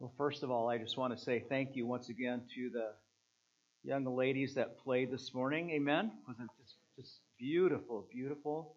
Well, 0.00 0.14
first 0.16 0.42
of 0.42 0.50
all, 0.50 0.70
I 0.70 0.78
just 0.78 0.96
want 0.96 1.14
to 1.14 1.22
say 1.22 1.44
thank 1.46 1.76
you 1.76 1.86
once 1.86 2.08
again 2.08 2.40
to 2.54 2.70
the 2.70 2.92
young 3.84 4.06
ladies 4.06 4.54
that 4.54 4.78
played 4.78 5.12
this 5.12 5.34
morning. 5.34 5.72
Amen. 5.72 6.10
Wasn't 6.26 6.48
just, 6.58 6.76
just 6.98 7.20
beautiful, 7.38 8.08
beautiful 8.10 8.76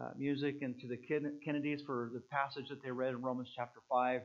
uh, 0.00 0.10
music, 0.16 0.58
and 0.62 0.78
to 0.78 0.86
the 0.86 0.96
Kennedys 0.96 1.82
for 1.84 2.12
the 2.14 2.20
passage 2.30 2.68
that 2.68 2.80
they 2.80 2.92
read 2.92 3.08
in 3.08 3.22
Romans 3.22 3.50
chapter 3.56 3.80
five. 3.90 4.20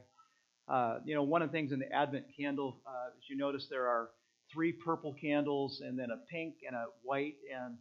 Uh, 0.67 0.99
you 1.05 1.15
know, 1.15 1.23
one 1.23 1.41
of 1.41 1.49
the 1.49 1.53
things 1.53 1.71
in 1.71 1.79
the 1.79 1.91
Advent 1.91 2.25
candle, 2.39 2.81
uh, 2.85 3.07
as 3.17 3.27
you 3.27 3.35
notice, 3.35 3.65
there 3.67 3.87
are 3.87 4.09
three 4.53 4.71
purple 4.71 5.15
candles, 5.19 5.81
and 5.83 5.97
then 5.97 6.09
a 6.11 6.17
pink 6.31 6.53
and 6.67 6.75
a 6.75 6.85
white, 7.01 7.37
and 7.51 7.77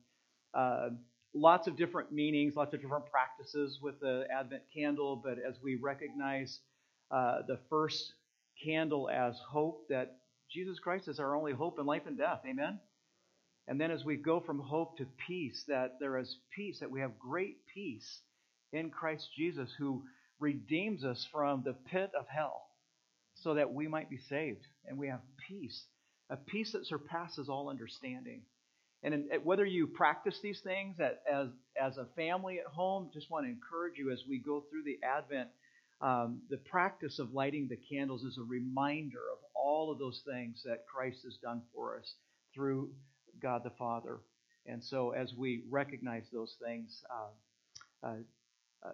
uh, 0.54 0.88
lots 1.34 1.68
of 1.68 1.76
different 1.76 2.10
meanings, 2.10 2.56
lots 2.56 2.72
of 2.72 2.80
different 2.80 3.04
practices 3.04 3.80
with 3.82 4.00
the 4.00 4.26
Advent 4.34 4.62
candle. 4.74 5.14
But 5.22 5.36
as 5.46 5.56
we 5.62 5.74
recognize 5.74 6.60
uh, 7.10 7.42
the 7.46 7.58
first 7.68 8.14
candle 8.64 9.08
as 9.08 9.38
hope 9.48 9.88
that 9.88 10.16
Jesus 10.50 10.78
Christ 10.78 11.08
is 11.08 11.18
our 11.18 11.34
only 11.34 11.52
hope 11.52 11.78
in 11.78 11.86
life 11.86 12.02
and 12.06 12.16
death. 12.16 12.40
Amen? 12.48 12.78
And 13.68 13.80
then 13.80 13.90
as 13.90 14.04
we 14.04 14.16
go 14.16 14.40
from 14.40 14.60
hope 14.60 14.98
to 14.98 15.06
peace, 15.26 15.64
that 15.68 15.98
there 15.98 16.18
is 16.18 16.36
peace, 16.54 16.78
that 16.80 16.90
we 16.90 17.00
have 17.00 17.18
great 17.18 17.56
peace 17.74 18.20
in 18.72 18.90
Christ 18.90 19.28
Jesus 19.36 19.70
who 19.78 20.04
redeems 20.38 21.04
us 21.04 21.26
from 21.32 21.62
the 21.64 21.72
pit 21.90 22.10
of 22.18 22.26
hell 22.28 22.62
so 23.34 23.54
that 23.54 23.72
we 23.72 23.88
might 23.88 24.08
be 24.08 24.18
saved 24.28 24.66
and 24.86 24.98
we 24.98 25.08
have 25.08 25.20
peace, 25.48 25.84
a 26.30 26.36
peace 26.36 26.72
that 26.72 26.86
surpasses 26.86 27.48
all 27.48 27.68
understanding. 27.68 28.42
And 29.02 29.14
in, 29.14 29.28
whether 29.42 29.64
you 29.64 29.86
practice 29.86 30.38
these 30.42 30.60
things 30.60 30.96
as, 31.00 31.48
as 31.80 31.96
a 31.96 32.06
family 32.16 32.58
at 32.58 32.66
home, 32.66 33.10
just 33.12 33.30
want 33.30 33.46
to 33.46 33.50
encourage 33.50 33.98
you 33.98 34.10
as 34.10 34.22
we 34.28 34.38
go 34.38 34.64
through 34.70 34.84
the 34.84 34.98
Advent 35.04 35.48
um, 36.00 36.40
the 36.50 36.58
practice 36.58 37.18
of 37.18 37.32
lighting 37.32 37.68
the 37.68 37.76
candles 37.76 38.22
is 38.22 38.38
a 38.38 38.42
reminder 38.42 39.20
of 39.32 39.38
all 39.54 39.90
of 39.90 39.98
those 39.98 40.22
things 40.26 40.62
that 40.64 40.86
Christ 40.86 41.22
has 41.24 41.36
done 41.36 41.62
for 41.74 41.98
us 41.98 42.14
through 42.54 42.90
God 43.40 43.62
the 43.64 43.70
Father. 43.70 44.18
And 44.66 44.82
so, 44.82 45.10
as 45.10 45.34
we 45.34 45.62
recognize 45.70 46.24
those 46.32 46.56
things, 46.62 47.02
uh, 47.10 48.06
uh, 48.06 48.16
uh, 48.84 48.92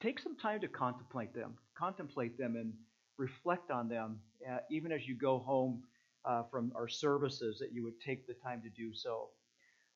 take 0.00 0.18
some 0.18 0.36
time 0.36 0.60
to 0.60 0.68
contemplate 0.68 1.34
them, 1.34 1.54
contemplate 1.76 2.38
them, 2.38 2.56
and 2.56 2.72
reflect 3.16 3.70
on 3.70 3.88
them, 3.88 4.18
uh, 4.50 4.58
even 4.70 4.90
as 4.92 5.06
you 5.06 5.14
go 5.14 5.38
home 5.38 5.82
uh, 6.24 6.42
from 6.50 6.72
our 6.74 6.88
services, 6.88 7.58
that 7.60 7.72
you 7.72 7.84
would 7.84 8.00
take 8.00 8.26
the 8.26 8.34
time 8.34 8.62
to 8.62 8.70
do 8.70 8.94
so. 8.94 9.28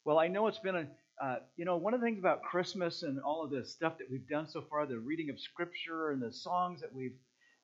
Well, 0.05 0.19
I 0.19 0.29
know 0.29 0.47
it's 0.47 0.59
been 0.59 0.77
a, 0.77 0.87
uh, 1.21 1.37
you 1.57 1.65
know, 1.65 1.77
one 1.77 1.95
of 1.95 2.01
the 2.01 2.07
things 2.07 2.19
about 2.19 2.43
Christmas 2.43 3.03
and 3.03 3.21
all 3.21 3.45
of 3.45 3.51
the 3.51 3.65
stuff 3.65 3.99
that 3.99 4.11
we've 4.11 4.29
done 4.29 4.49
so 4.49 4.63
far, 4.63 4.87
the 4.87 4.99
reading 4.99 5.31
of 5.31 5.41
Scripture 5.41 6.11
and 6.11 6.23
the 6.23 6.33
songs 6.33 6.81
that 6.81 6.95
we've 6.95 7.17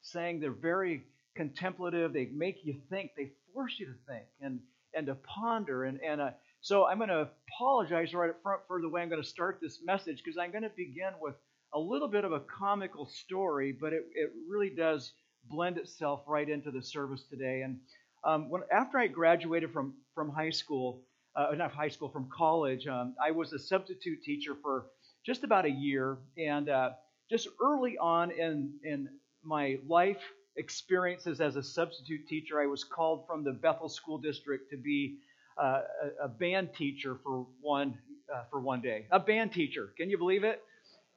sang, 0.03 0.41
they're 0.41 0.51
very 0.51 1.05
contemplative. 1.37 2.13
They 2.13 2.27
make 2.27 2.65
you 2.65 2.75
think. 2.91 3.13
They 3.17 3.33
force 3.53 3.75
you 3.79 3.87
to 3.87 3.95
think 4.09 4.25
and 4.41 4.61
and 4.95 5.07
to 5.07 5.15
ponder. 5.17 5.85
And 5.85 6.01
and 6.03 6.21
uh, 6.21 6.31
so 6.61 6.87
I'm 6.87 6.99
going 6.99 7.11
to 7.11 7.29
apologize 7.49 8.15
right 8.15 8.31
up 8.31 8.43
front 8.43 8.63
for 8.67 8.81
the 8.81 8.89
way 8.89 9.03
I'm 9.03 9.09
going 9.09 9.23
to 9.23 9.29
start 9.29 9.59
this 9.61 9.79
message 9.85 10.23
because 10.25 10.39
I'm 10.39 10.51
going 10.51 10.63
to 10.65 10.73
begin 10.77 11.13
with 11.21 11.35
a 11.75 11.79
little 11.79 12.09
bit 12.09 12.25
of 12.25 12.33
a 12.33 12.41
comical 12.41 13.07
story, 13.07 13.73
but 13.73 13.93
it 13.93 14.05
it 14.15 14.33
really 14.49 14.71
does 14.71 15.13
blend 15.49 15.79
itself 15.79 16.23
right 16.27 16.49
into 16.49 16.71
the 16.71 16.83
service 16.83 17.25
today. 17.31 17.63
And 17.63 17.79
um, 18.25 18.49
when 18.49 18.63
after 18.73 18.99
I 18.99 19.07
graduated 19.07 19.73
from 19.73 19.95
from 20.15 20.31
high 20.31 20.51
school 20.51 21.03
uh, 21.37 21.55
not 21.57 21.73
high 21.73 21.89
school, 21.89 22.09
from 22.09 22.29
college. 22.35 22.87
Um, 22.87 23.15
I 23.23 23.31
was 23.31 23.53
a 23.53 23.59
substitute 23.59 24.23
teacher 24.23 24.57
for 24.63 24.87
just 25.25 25.45
about 25.45 25.65
a 25.65 25.71
year, 25.71 26.19
and 26.39 26.69
uh, 26.69 26.91
just 27.31 27.49
early 27.63 27.97
on 27.99 28.31
in 28.31 28.73
in 28.85 29.09
my 29.43 29.79
life 29.87 30.23
experiences 30.57 31.41
as 31.41 31.57
a 31.57 31.63
substitute 31.63 32.27
teacher, 32.29 32.61
I 32.61 32.67
was 32.67 32.85
called 32.85 33.27
from 33.27 33.43
the 33.43 33.53
Bethel 33.53 33.89
School 33.89 34.19
District 34.19 34.71
to 34.71 34.77
be 34.77 35.19
uh, 35.61 35.83
a, 36.23 36.25
a, 36.25 36.29
band 36.29 36.71
teacher 36.75 37.19
for 37.25 37.47
one 37.61 37.99
uh, 38.33 38.43
for 38.51 38.61
one 38.61 38.81
day. 38.81 39.07
A 39.11 39.21
band 39.21 39.53
teacher, 39.53 39.93
can 39.97 40.11
you 40.11 40.19
believe 40.19 40.45
it? 40.45 40.63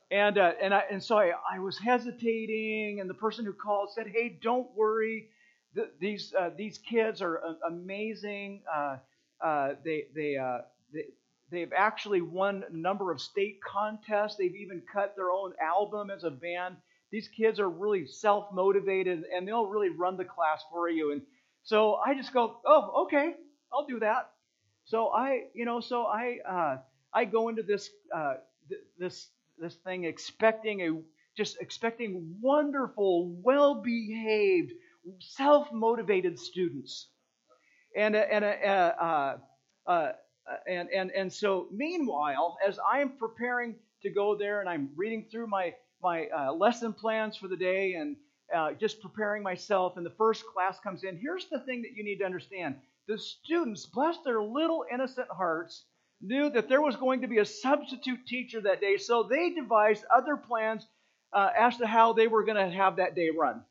And 0.09 0.37
uh, 0.37 0.53
and 0.61 0.73
I 0.73 0.83
and 0.91 1.03
so 1.03 1.17
I, 1.17 1.33
I 1.51 1.59
was 1.59 1.77
hesitating, 1.77 2.99
and 3.01 3.09
the 3.09 3.15
person 3.15 3.45
who 3.45 3.53
called 3.53 3.89
said, 3.93 4.07
"Hey, 4.07 4.37
don't 4.41 4.67
worry." 4.75 5.29
these 5.99 6.33
uh, 6.39 6.49
these 6.57 6.79
kids 6.79 7.21
are 7.21 7.41
amazing. 7.67 8.63
Uh, 9.43 9.73
they 9.83 10.05
they, 10.15 10.37
uh, 10.37 10.59
they 10.93 11.05
they've 11.51 11.73
actually 11.75 12.21
won 12.21 12.63
a 12.69 12.75
number 12.75 13.11
of 13.11 13.21
state 13.21 13.59
contests. 13.63 14.35
They've 14.37 14.55
even 14.55 14.81
cut 14.91 15.15
their 15.15 15.31
own 15.31 15.53
album 15.61 16.09
as 16.09 16.23
a 16.23 16.31
band. 16.31 16.77
These 17.11 17.29
kids 17.29 17.59
are 17.59 17.69
really 17.69 18.05
self 18.07 18.51
motivated 18.51 19.23
and 19.33 19.47
they'll 19.47 19.67
really 19.67 19.89
run 19.89 20.17
the 20.17 20.25
class 20.25 20.63
for 20.71 20.89
you. 20.89 21.11
And 21.11 21.21
so 21.63 21.95
I 21.95 22.15
just 22.15 22.33
go, 22.33 22.59
oh, 22.65 23.03
okay, 23.05 23.35
I'll 23.71 23.85
do 23.85 23.99
that. 23.99 24.31
So 24.85 25.09
I, 25.09 25.43
you 25.53 25.65
know, 25.65 25.79
so 25.79 26.03
I 26.05 26.37
uh, 26.47 26.77
I 27.13 27.25
go 27.25 27.49
into 27.49 27.63
this 27.63 27.89
uh, 28.15 28.35
th- 28.69 28.81
this 28.97 29.29
this 29.57 29.75
thing 29.75 30.05
expecting 30.05 30.81
a 30.81 30.91
just 31.37 31.57
expecting 31.61 32.35
wonderful, 32.41 33.29
well 33.43 33.75
behaved, 33.81 34.73
self 35.19 35.71
motivated 35.71 36.39
students. 36.39 37.09
And, 37.97 38.15
uh, 38.15 38.19
and, 38.19 38.45
uh, 38.45 38.47
uh, 38.47 39.37
uh, 39.87 40.11
and, 40.67 40.87
and, 40.89 41.11
and 41.11 41.33
so, 41.33 41.67
meanwhile, 41.71 42.57
as 42.65 42.77
I'm 42.89 43.17
preparing 43.17 43.75
to 44.03 44.11
go 44.11 44.37
there 44.37 44.59
and 44.59 44.69
I'm 44.69 44.89
reading 44.95 45.25
through 45.31 45.47
my, 45.47 45.73
my 46.03 46.27
uh, 46.27 46.53
lesson 46.53 46.93
plans 46.93 47.35
for 47.35 47.47
the 47.47 47.57
day 47.57 47.93
and 47.93 48.15
uh, 48.55 48.73
just 48.73 49.01
preparing 49.01 49.41
myself, 49.41 49.97
and 49.97 50.05
the 50.05 50.11
first 50.11 50.45
class 50.45 50.79
comes 50.79 51.03
in, 51.03 51.17
here's 51.17 51.47
the 51.51 51.59
thing 51.61 51.81
that 51.81 51.93
you 51.95 52.03
need 52.03 52.19
to 52.19 52.23
understand. 52.23 52.75
The 53.07 53.17
students, 53.17 53.87
bless 53.87 54.17
their 54.23 54.41
little 54.41 54.85
innocent 54.93 55.27
hearts, 55.29 55.83
knew 56.21 56.51
that 56.51 56.69
there 56.69 56.81
was 56.83 56.95
going 56.95 57.21
to 57.21 57.27
be 57.27 57.39
a 57.39 57.45
substitute 57.45 58.27
teacher 58.27 58.61
that 58.61 58.79
day, 58.79 58.97
so 58.97 59.23
they 59.23 59.49
devised 59.49 60.05
other 60.15 60.37
plans 60.37 60.85
uh, 61.33 61.49
as 61.57 61.77
to 61.77 61.87
how 61.87 62.13
they 62.13 62.27
were 62.27 62.43
going 62.43 62.57
to 62.57 62.77
have 62.77 62.97
that 62.97 63.15
day 63.15 63.31
run. 63.31 63.63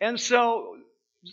And 0.00 0.20
so 0.20 0.76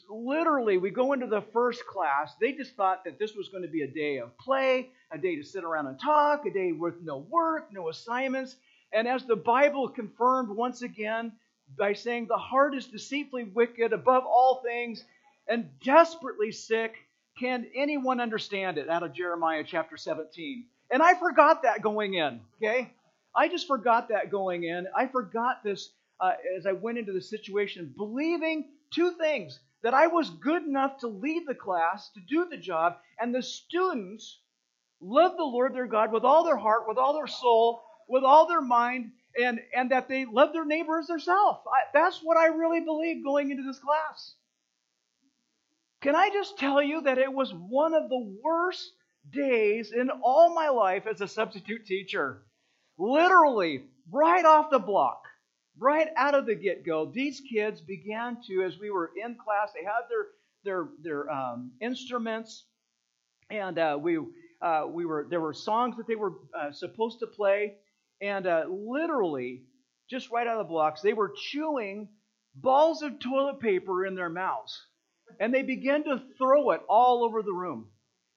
literally, 0.09 0.78
we 0.78 0.90
go 0.90 1.14
into 1.14 1.28
the 1.28 1.42
first 1.53 1.86
class. 1.86 2.34
They 2.40 2.52
just 2.52 2.75
thought 2.75 3.03
that 3.06 3.20
this 3.20 3.36
was 3.36 3.50
going 3.50 3.64
to 3.64 3.70
be 3.70 3.84
a 3.84 3.88
day 3.88 4.18
of 4.18 4.38
play, 4.38 4.90
a 5.12 5.18
day 5.18 5.36
to 5.36 5.44
sit 5.44 5.64
around 5.64 5.88
and 5.88 6.00
talk, 6.00 6.46
a 6.46 6.52
day 6.52 6.72
with 6.72 7.02
no 7.02 7.25
work, 7.30 7.72
no 7.72 7.90
assignments. 7.90 8.56
And 8.92 9.08
as 9.08 9.25
the 9.25 9.36
Bible 9.36 9.90
confirmed 9.90 10.50
once 10.50 10.81
again 10.81 11.31
by 11.78 11.94
saying, 11.94 12.28
the 12.28 12.38
heart 12.38 12.75
is 12.75 12.86
deceitfully 12.88 13.46
wicked 13.46 13.94
above 13.94 14.24
all 14.25 14.62
things 14.64 15.03
and 15.48 15.70
desperately 15.84 16.52
sick, 16.52 16.96
can 17.40 17.68
anyone 17.75 18.19
understand 18.19 18.78
it? 18.78 18.90
Out 18.90 19.04
of 19.04 19.14
Jeremiah 19.14 19.64
chapter 19.66 19.96
17. 19.96 20.66
And 20.90 21.02
I 21.02 21.14
forgot 21.14 21.64
that 21.64 21.81
going 21.81 22.16
in, 22.16 22.42
okay? 22.58 22.94
I 23.36 23.48
just 23.48 23.68
forgot 23.68 24.09
that 24.09 24.31
going 24.31 24.64
in. 24.64 24.88
I 24.96 25.08
forgot 25.08 25.64
this 25.64 25.92
uh, 26.19 26.31
as 26.58 26.66
I 26.66 26.72
went 26.72 26.98
into 26.98 27.12
the 27.12 27.22
situation, 27.22 27.94
believing 27.96 28.66
two 28.92 29.12
things 29.12 29.59
that 29.84 29.94
I 29.94 30.08
was 30.08 30.30
good 30.30 30.64
enough 30.64 31.00
to 31.00 31.08
lead 31.08 31.44
the 31.48 31.56
class, 31.56 32.10
to 32.12 32.20
do 32.20 32.48
the 32.50 32.58
job, 32.58 32.98
and 33.20 33.34
the 33.34 33.44
students 33.44 34.40
love 35.00 35.38
the 35.38 35.44
Lord 35.44 35.76
their 35.76 35.88
God 35.88 36.12
with 36.12 36.24
all 36.24 36.44
their 36.44 36.58
heart, 36.58 36.88
with 36.88 36.98
all 36.98 37.14
their 37.14 37.28
soul, 37.28 37.82
with 38.10 38.24
all 38.24 38.48
their 38.48 38.62
mind, 38.62 39.12
and, 39.40 39.60
and 39.76 39.92
that 39.92 40.08
they 40.08 40.26
love 40.26 40.54
their 40.54 40.66
neighbor 40.66 40.98
as 41.00 41.08
themselves. 41.08 41.60
That's 41.94 42.20
what 42.24 42.38
I 42.38 42.48
really 42.48 42.82
believe 42.82 43.24
going 43.24 43.52
into 43.52 43.64
this 43.64 43.80
class. 43.80 44.34
Can 46.02 46.16
I 46.16 46.30
just 46.30 46.58
tell 46.58 46.82
you 46.82 47.02
that 47.02 47.18
it 47.18 47.32
was 47.32 47.52
one 47.54 47.94
of 47.94 48.10
the 48.10 48.36
worst 48.44 48.92
days 49.32 49.92
in 49.92 50.10
all 50.10 50.54
my 50.54 50.69
life 50.69 51.06
as 51.07 51.22
a 51.22 51.28
substitute 51.28 51.86
teacher? 51.86 52.44
Literally, 52.98 53.84
right 54.12 54.46
off 54.46 54.69
the 54.72 54.80
block 54.80 55.26
right 55.79 56.09
out 56.15 56.35
of 56.35 56.45
the 56.45 56.56
get 56.56 56.85
go, 56.85 57.06
these 57.06 57.41
kids 57.41 57.81
began 57.81 58.38
to, 58.47 58.63
as 58.63 58.79
we 58.79 58.91
were 58.91 59.12
in 59.24 59.35
class, 59.35 59.71
they 59.74 59.83
had 59.83 60.03
their 60.09 60.27
their 60.63 60.89
their 61.01 61.31
um, 61.31 61.71
instruments, 61.81 62.65
and 63.50 63.77
uh, 63.79 63.97
we 64.01 64.19
uh, 64.62 64.85
we 64.89 65.06
were 65.06 65.27
there 65.29 65.41
were 65.41 65.53
songs 65.53 65.95
that 65.97 66.07
they 66.07 66.15
were 66.15 66.33
uh, 66.57 66.71
supposed 66.71 67.19
to 67.19 67.27
play, 67.27 67.75
and 68.21 68.47
uh, 68.47 68.65
literally, 68.69 69.63
just 70.09 70.31
right 70.31 70.47
out 70.47 70.59
of 70.59 70.68
the 70.68 70.69
blocks, 70.69 71.01
they 71.01 71.13
were 71.13 71.33
chewing 71.51 72.09
balls 72.56 73.01
of 73.01 73.19
toilet 73.19 73.59
paper 73.59 74.06
in 74.06 74.15
their 74.15 74.29
mouths, 74.29 74.81
and 75.39 75.53
they 75.53 75.63
began 75.63 76.03
to 76.03 76.21
throw 76.38 76.71
it 76.71 76.81
all 76.89 77.24
over 77.24 77.44
the 77.44 77.53
room. 77.53 77.88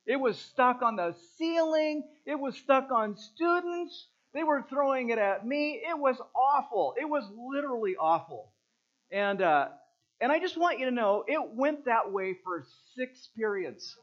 It 0.06 0.16
was 0.16 0.38
stuck 0.38 0.82
on 0.82 0.96
the 0.96 1.14
ceiling. 1.38 2.02
It 2.26 2.38
was 2.38 2.56
stuck 2.56 2.90
on 2.90 3.16
students. 3.16 4.08
They 4.32 4.44
were 4.44 4.65
throwing 4.69 5.11
it 5.11 5.19
at 5.19 5.47
me. 5.47 5.82
It 5.88 5.99
was 5.99 6.17
awful. 6.35 6.94
It 7.00 7.09
was 7.09 7.25
literally 7.37 7.97
awful. 7.97 8.53
And 9.11 9.43
uh, 9.43 9.69
and 10.21 10.31
I 10.31 10.38
just 10.38 10.56
want 10.56 10.79
you 10.79 10.85
to 10.85 10.91
know 10.91 11.25
it 11.27 11.41
went 11.55 11.87
that 11.87 12.12
way 12.12 12.37
for 12.44 12.65
six 12.97 13.29
periods. 13.37 13.97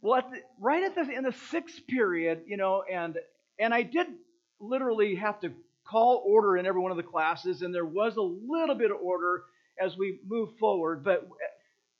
Well, 0.00 0.18
at 0.18 0.30
the, 0.30 0.38
right 0.60 0.84
at 0.84 0.94
the 0.94 1.10
in 1.10 1.24
the 1.24 1.34
sixth 1.50 1.86
period, 1.88 2.42
you 2.46 2.56
know, 2.56 2.82
and 2.82 3.18
and 3.58 3.74
I 3.74 3.82
did 3.82 4.06
literally 4.60 5.16
have 5.16 5.40
to 5.40 5.52
call 5.84 6.22
order 6.26 6.56
in 6.56 6.66
every 6.66 6.80
one 6.80 6.90
of 6.90 6.96
the 6.96 7.02
classes, 7.02 7.62
and 7.62 7.74
there 7.74 7.84
was 7.84 8.16
a 8.16 8.22
little 8.22 8.74
bit 8.74 8.90
of 8.90 8.98
order 9.02 9.44
as 9.80 9.96
we 9.96 10.20
move 10.26 10.50
forward. 10.58 11.02
But 11.04 11.28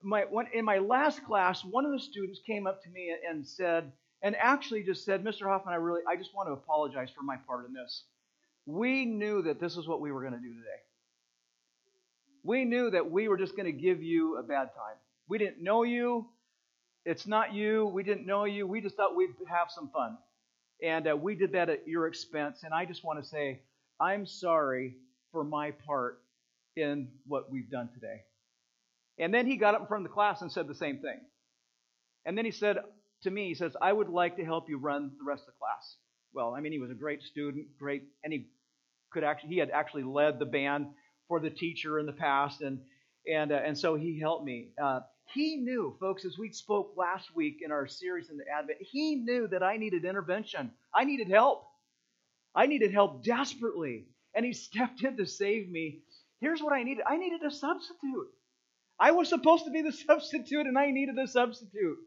my, 0.03 0.23
one, 0.23 0.47
in 0.53 0.65
my 0.65 0.79
last 0.79 1.25
class, 1.25 1.65
one 1.65 1.85
of 1.85 1.93
the 1.93 1.99
students 1.99 2.41
came 2.47 2.67
up 2.67 2.83
to 2.83 2.91
me 2.91 3.15
and 3.29 3.47
said, 3.47 3.93
and 4.27 4.35
actually 4.41 4.83
just 4.83 5.05
said, 5.05 5.23
Mr. 5.23 5.43
Hoffman, 5.43 5.73
I 5.73 5.77
really, 5.77 6.01
I 6.09 6.17
just 6.17 6.35
want 6.35 6.49
to 6.49 6.53
apologize 6.53 7.11
for 7.15 7.23
my 7.23 7.37
part 7.47 7.65
in 7.65 7.73
this. 7.73 8.03
We 8.67 9.05
knew 9.05 9.43
that 9.43 9.61
this 9.61 9.77
is 9.77 9.87
what 9.87 10.01
we 10.01 10.11
were 10.11 10.21
going 10.21 10.33
to 10.33 10.41
do 10.41 10.49
today. 10.49 10.83
We 12.43 12.65
knew 12.65 12.91
that 12.91 13.09
we 13.09 13.29
were 13.29 13.37
just 13.37 13.55
going 13.55 13.67
to 13.67 13.81
give 13.81 14.03
you 14.03 14.37
a 14.39 14.43
bad 14.43 14.71
time. 14.75 14.97
We 15.29 15.39
didn't 15.39 15.63
know 15.63 15.85
you. 15.85 16.27
It's 17.05 17.29
not 17.29 17.55
you. 17.55 17.87
We 17.87 18.03
didn't 18.03 18.27
know 18.27 18.47
you. 18.47 18.67
We 18.67 18.81
just 18.81 18.97
thought 18.97 19.15
we'd 19.15 19.31
have 19.49 19.69
some 19.71 19.91
fun. 19.91 20.19
And 20.83 21.07
uh, 21.07 21.17
we 21.17 21.37
did 21.37 21.53
that 21.53 21.69
at 21.69 21.87
your 21.87 22.09
expense. 22.09 22.65
And 22.65 22.75
I 22.75 22.85
just 22.85 23.05
want 23.05 23.23
to 23.23 23.29
say, 23.29 23.61
I'm 24.01 24.27
sorry 24.27 24.97
for 25.31 25.45
my 25.45 25.71
part 25.71 26.21
in 26.75 27.11
what 27.29 27.49
we've 27.49 27.71
done 27.71 27.91
today. 27.95 28.23
And 29.21 29.33
then 29.33 29.47
he 29.47 29.57
got 29.57 29.77
up 29.77 29.83
in 29.83 29.87
front 29.87 30.05
of 30.05 30.11
the 30.11 30.15
class 30.15 30.43
and 30.43 30.51
said 30.51 30.67
the 30.67 30.75
same 30.75 30.99
thing. 30.99 31.21
And 32.25 32.37
then 32.37 32.45
he 32.45 32.51
said 32.51 32.79
to 33.27 33.31
me, 33.31 33.49
he 33.49 33.55
says, 33.55 33.77
I 33.83 33.93
would 33.93 34.09
like 34.09 34.37
to 34.37 34.45
help 34.45 34.69
you 34.69 34.79
run 34.79 35.11
the 35.19 35.25
rest 35.25 35.43
of 35.43 35.47
the 35.47 35.59
class. 35.59 35.97
Well, 36.33 36.55
I 36.55 36.61
mean, 36.61 36.73
he 36.73 36.79
was 36.79 36.91
a 36.91 36.95
great 36.95 37.23
student, 37.23 37.67
great, 37.79 38.05
and 38.23 38.33
he 38.33 38.49
could 39.11 39.25
actually, 39.25 39.51
he 39.51 39.59
had 39.59 39.71
actually 39.71 40.05
led 40.05 40.39
the 40.39 40.47
band 40.47 40.87
for 41.29 41.41
the 41.41 41.51
teacher 41.51 41.99
in 41.99 42.07
the 42.07 42.13
past, 42.13 42.61
and 42.61 42.81
and 43.31 43.51
uh, 43.51 43.57
and 43.57 43.77
so 43.77 43.97
he 43.97 44.21
helped 44.21 44.45
me. 44.45 44.69
Uh, 44.81 45.01
he 45.35 45.57
knew, 45.57 45.97
folks, 45.99 46.25
as 46.25 46.39
we 46.39 46.53
spoke 46.53 46.95
last 46.97 47.35
week 47.35 47.59
in 47.65 47.73
our 47.73 47.89
series 47.89 48.31
in 48.31 48.37
the 48.37 48.45
Advent, 48.49 48.79
he 48.81 49.17
knew 49.17 49.49
that 49.49 49.63
I 49.63 49.77
needed 49.77 50.05
intervention. 50.05 50.71
I 50.95 51.05
needed 51.05 51.29
help. 51.29 51.65
I 52.55 52.67
needed 52.67 52.93
help 52.93 53.25
desperately. 53.25 54.07
And 54.35 54.47
he 54.47 54.53
stepped 54.69 55.03
in 55.03 55.17
to 55.17 55.27
save 55.27 55.69
me. 55.69 56.03
Here's 56.41 56.63
what 56.63 56.73
I 56.73 56.85
needed 56.85 57.05
I 57.07 57.17
needed 57.17 57.43
a 57.43 57.51
substitute. 57.51 58.29
I 59.01 59.11
was 59.11 59.29
supposed 59.29 59.65
to 59.65 59.71
be 59.73 59.83
the 59.83 59.93
substitute, 60.07 60.67
and 60.67 60.79
I 60.79 60.91
needed 60.93 61.19
a 61.19 61.27
substitute. 61.27 61.99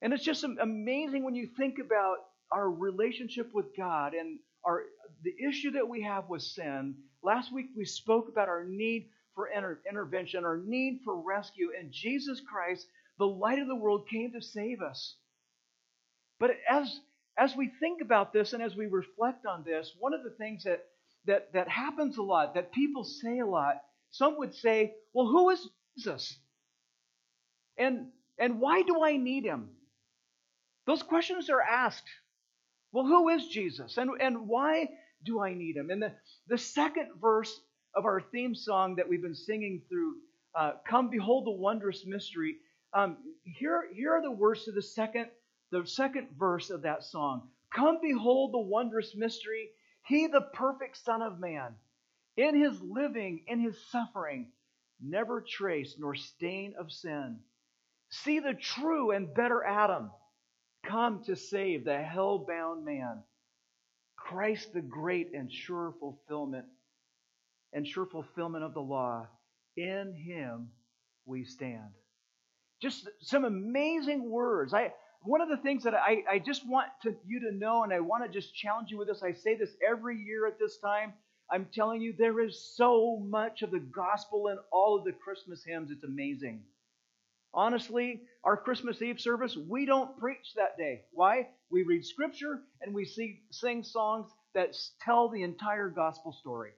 And 0.00 0.12
it's 0.12 0.24
just 0.24 0.44
amazing 0.44 1.24
when 1.24 1.34
you 1.34 1.48
think 1.56 1.78
about 1.78 2.16
our 2.52 2.70
relationship 2.70 3.52
with 3.52 3.76
God 3.76 4.14
and 4.14 4.38
our 4.64 4.84
the 5.22 5.34
issue 5.48 5.72
that 5.72 5.88
we 5.88 6.02
have 6.02 6.28
with 6.28 6.42
sin. 6.42 6.94
Last 7.22 7.52
week 7.52 7.66
we 7.76 7.84
spoke 7.84 8.28
about 8.28 8.48
our 8.48 8.64
need 8.64 9.08
for 9.34 9.48
inter- 9.48 9.80
intervention, 9.88 10.44
our 10.44 10.58
need 10.58 11.00
for 11.04 11.16
rescue, 11.16 11.70
and 11.78 11.90
Jesus 11.92 12.40
Christ, 12.40 12.86
the 13.18 13.26
light 13.26 13.58
of 13.58 13.66
the 13.66 13.74
world, 13.74 14.08
came 14.08 14.32
to 14.32 14.40
save 14.40 14.80
us. 14.82 15.16
But 16.38 16.52
as 16.70 17.00
as 17.36 17.56
we 17.56 17.70
think 17.80 18.00
about 18.00 18.32
this 18.32 18.52
and 18.52 18.62
as 18.62 18.76
we 18.76 18.86
reflect 18.86 19.46
on 19.46 19.64
this, 19.64 19.92
one 19.98 20.14
of 20.14 20.22
the 20.22 20.30
things 20.30 20.64
that 20.64 20.84
that 21.26 21.52
that 21.52 21.68
happens 21.68 22.18
a 22.18 22.22
lot, 22.22 22.54
that 22.54 22.72
people 22.72 23.04
say 23.04 23.40
a 23.40 23.46
lot, 23.46 23.82
some 24.10 24.38
would 24.38 24.54
say, 24.54 24.94
"Well, 25.12 25.26
who 25.26 25.50
is 25.50 25.68
Jesus?" 25.96 26.38
And 27.76 28.12
and 28.38 28.60
why 28.60 28.82
do 28.82 29.02
I 29.02 29.16
need 29.16 29.44
him? 29.44 29.70
Those 30.88 31.02
questions 31.02 31.50
are 31.50 31.60
asked. 31.60 32.08
Well, 32.92 33.04
who 33.04 33.28
is 33.28 33.46
Jesus? 33.48 33.98
And, 33.98 34.10
and 34.22 34.48
why 34.48 34.88
do 35.22 35.38
I 35.38 35.52
need 35.52 35.76
him? 35.76 35.90
And 35.90 36.00
the, 36.00 36.12
the 36.48 36.56
second 36.56 37.10
verse 37.20 37.54
of 37.94 38.06
our 38.06 38.22
theme 38.22 38.54
song 38.54 38.96
that 38.96 39.06
we've 39.06 39.20
been 39.20 39.34
singing 39.34 39.82
through, 39.86 40.14
uh, 40.54 40.72
Come 40.88 41.10
Behold 41.10 41.44
the 41.44 41.50
Wondrous 41.50 42.06
Mystery, 42.06 42.56
um, 42.94 43.18
here, 43.44 43.84
here 43.92 44.14
are 44.14 44.22
the 44.22 44.30
words 44.30 44.64
to 44.64 44.72
the 44.72 44.80
second, 44.80 45.26
the 45.70 45.86
second 45.86 46.28
verse 46.38 46.70
of 46.70 46.80
that 46.80 47.04
song. 47.04 47.50
Come 47.70 47.98
behold 48.00 48.54
the 48.54 48.58
wondrous 48.58 49.14
mystery, 49.14 49.68
he 50.06 50.26
the 50.26 50.48
perfect 50.54 50.96
Son 50.96 51.20
of 51.20 51.38
Man. 51.38 51.74
In 52.38 52.58
his 52.58 52.80
living, 52.80 53.44
in 53.46 53.60
his 53.60 53.76
suffering, 53.90 54.52
never 55.02 55.44
trace 55.46 55.96
nor 55.98 56.14
stain 56.14 56.76
of 56.78 56.90
sin. 56.90 57.40
See 58.08 58.40
the 58.40 58.54
true 58.54 59.10
and 59.10 59.34
better 59.34 59.62
Adam 59.62 60.10
come 60.84 61.22
to 61.24 61.36
save 61.36 61.84
the 61.84 61.98
hell 61.98 62.38
bound 62.38 62.84
man. 62.84 63.22
Christ 64.16 64.72
the 64.72 64.80
great 64.80 65.32
and 65.32 65.50
sure 65.50 65.94
fulfillment 66.00 66.66
and 67.72 67.86
sure 67.86 68.06
fulfillment 68.06 68.64
of 68.64 68.74
the 68.74 68.80
law. 68.80 69.26
In 69.76 70.14
him 70.14 70.70
we 71.24 71.44
stand. 71.44 71.90
Just 72.80 73.08
some 73.20 73.44
amazing 73.44 74.28
words. 74.28 74.74
I 74.74 74.92
one 75.22 75.40
of 75.40 75.48
the 75.48 75.56
things 75.56 75.84
that 75.84 75.94
I, 75.94 76.22
I 76.30 76.38
just 76.38 76.66
want 76.68 76.88
to, 77.02 77.14
you 77.26 77.40
to 77.40 77.52
know, 77.52 77.82
and 77.82 77.92
I 77.92 78.00
want 78.00 78.24
to 78.24 78.30
just 78.30 78.54
challenge 78.54 78.90
you 78.90 78.98
with 78.98 79.08
this. 79.08 79.22
I 79.22 79.32
say 79.32 79.56
this 79.56 79.70
every 79.86 80.16
year 80.16 80.46
at 80.46 80.58
this 80.58 80.78
time. 80.78 81.12
I'm 81.50 81.66
telling 81.74 82.00
you, 82.00 82.14
there 82.16 82.40
is 82.40 82.72
so 82.76 83.18
much 83.26 83.62
of 83.62 83.70
the 83.70 83.80
gospel 83.80 84.48
in 84.48 84.58
all 84.70 84.98
of 84.98 85.04
the 85.04 85.12
Christmas 85.12 85.64
hymns. 85.64 85.90
It's 85.90 86.04
amazing. 86.04 86.62
Honestly, 87.54 88.22
our 88.44 88.56
Christmas 88.56 89.00
Eve 89.02 89.20
service, 89.20 89.56
we 89.56 89.86
don't 89.86 90.18
preach 90.18 90.54
that 90.56 90.76
day. 90.76 91.02
Why? 91.12 91.48
We 91.70 91.82
read 91.82 92.04
scripture 92.04 92.60
and 92.82 92.94
we 92.94 93.04
see, 93.04 93.40
sing 93.50 93.82
songs 93.82 94.30
that 94.54 94.76
tell 95.00 95.28
the 95.28 95.42
entire 95.42 95.88
gospel 95.88 96.32
story. 96.32 96.70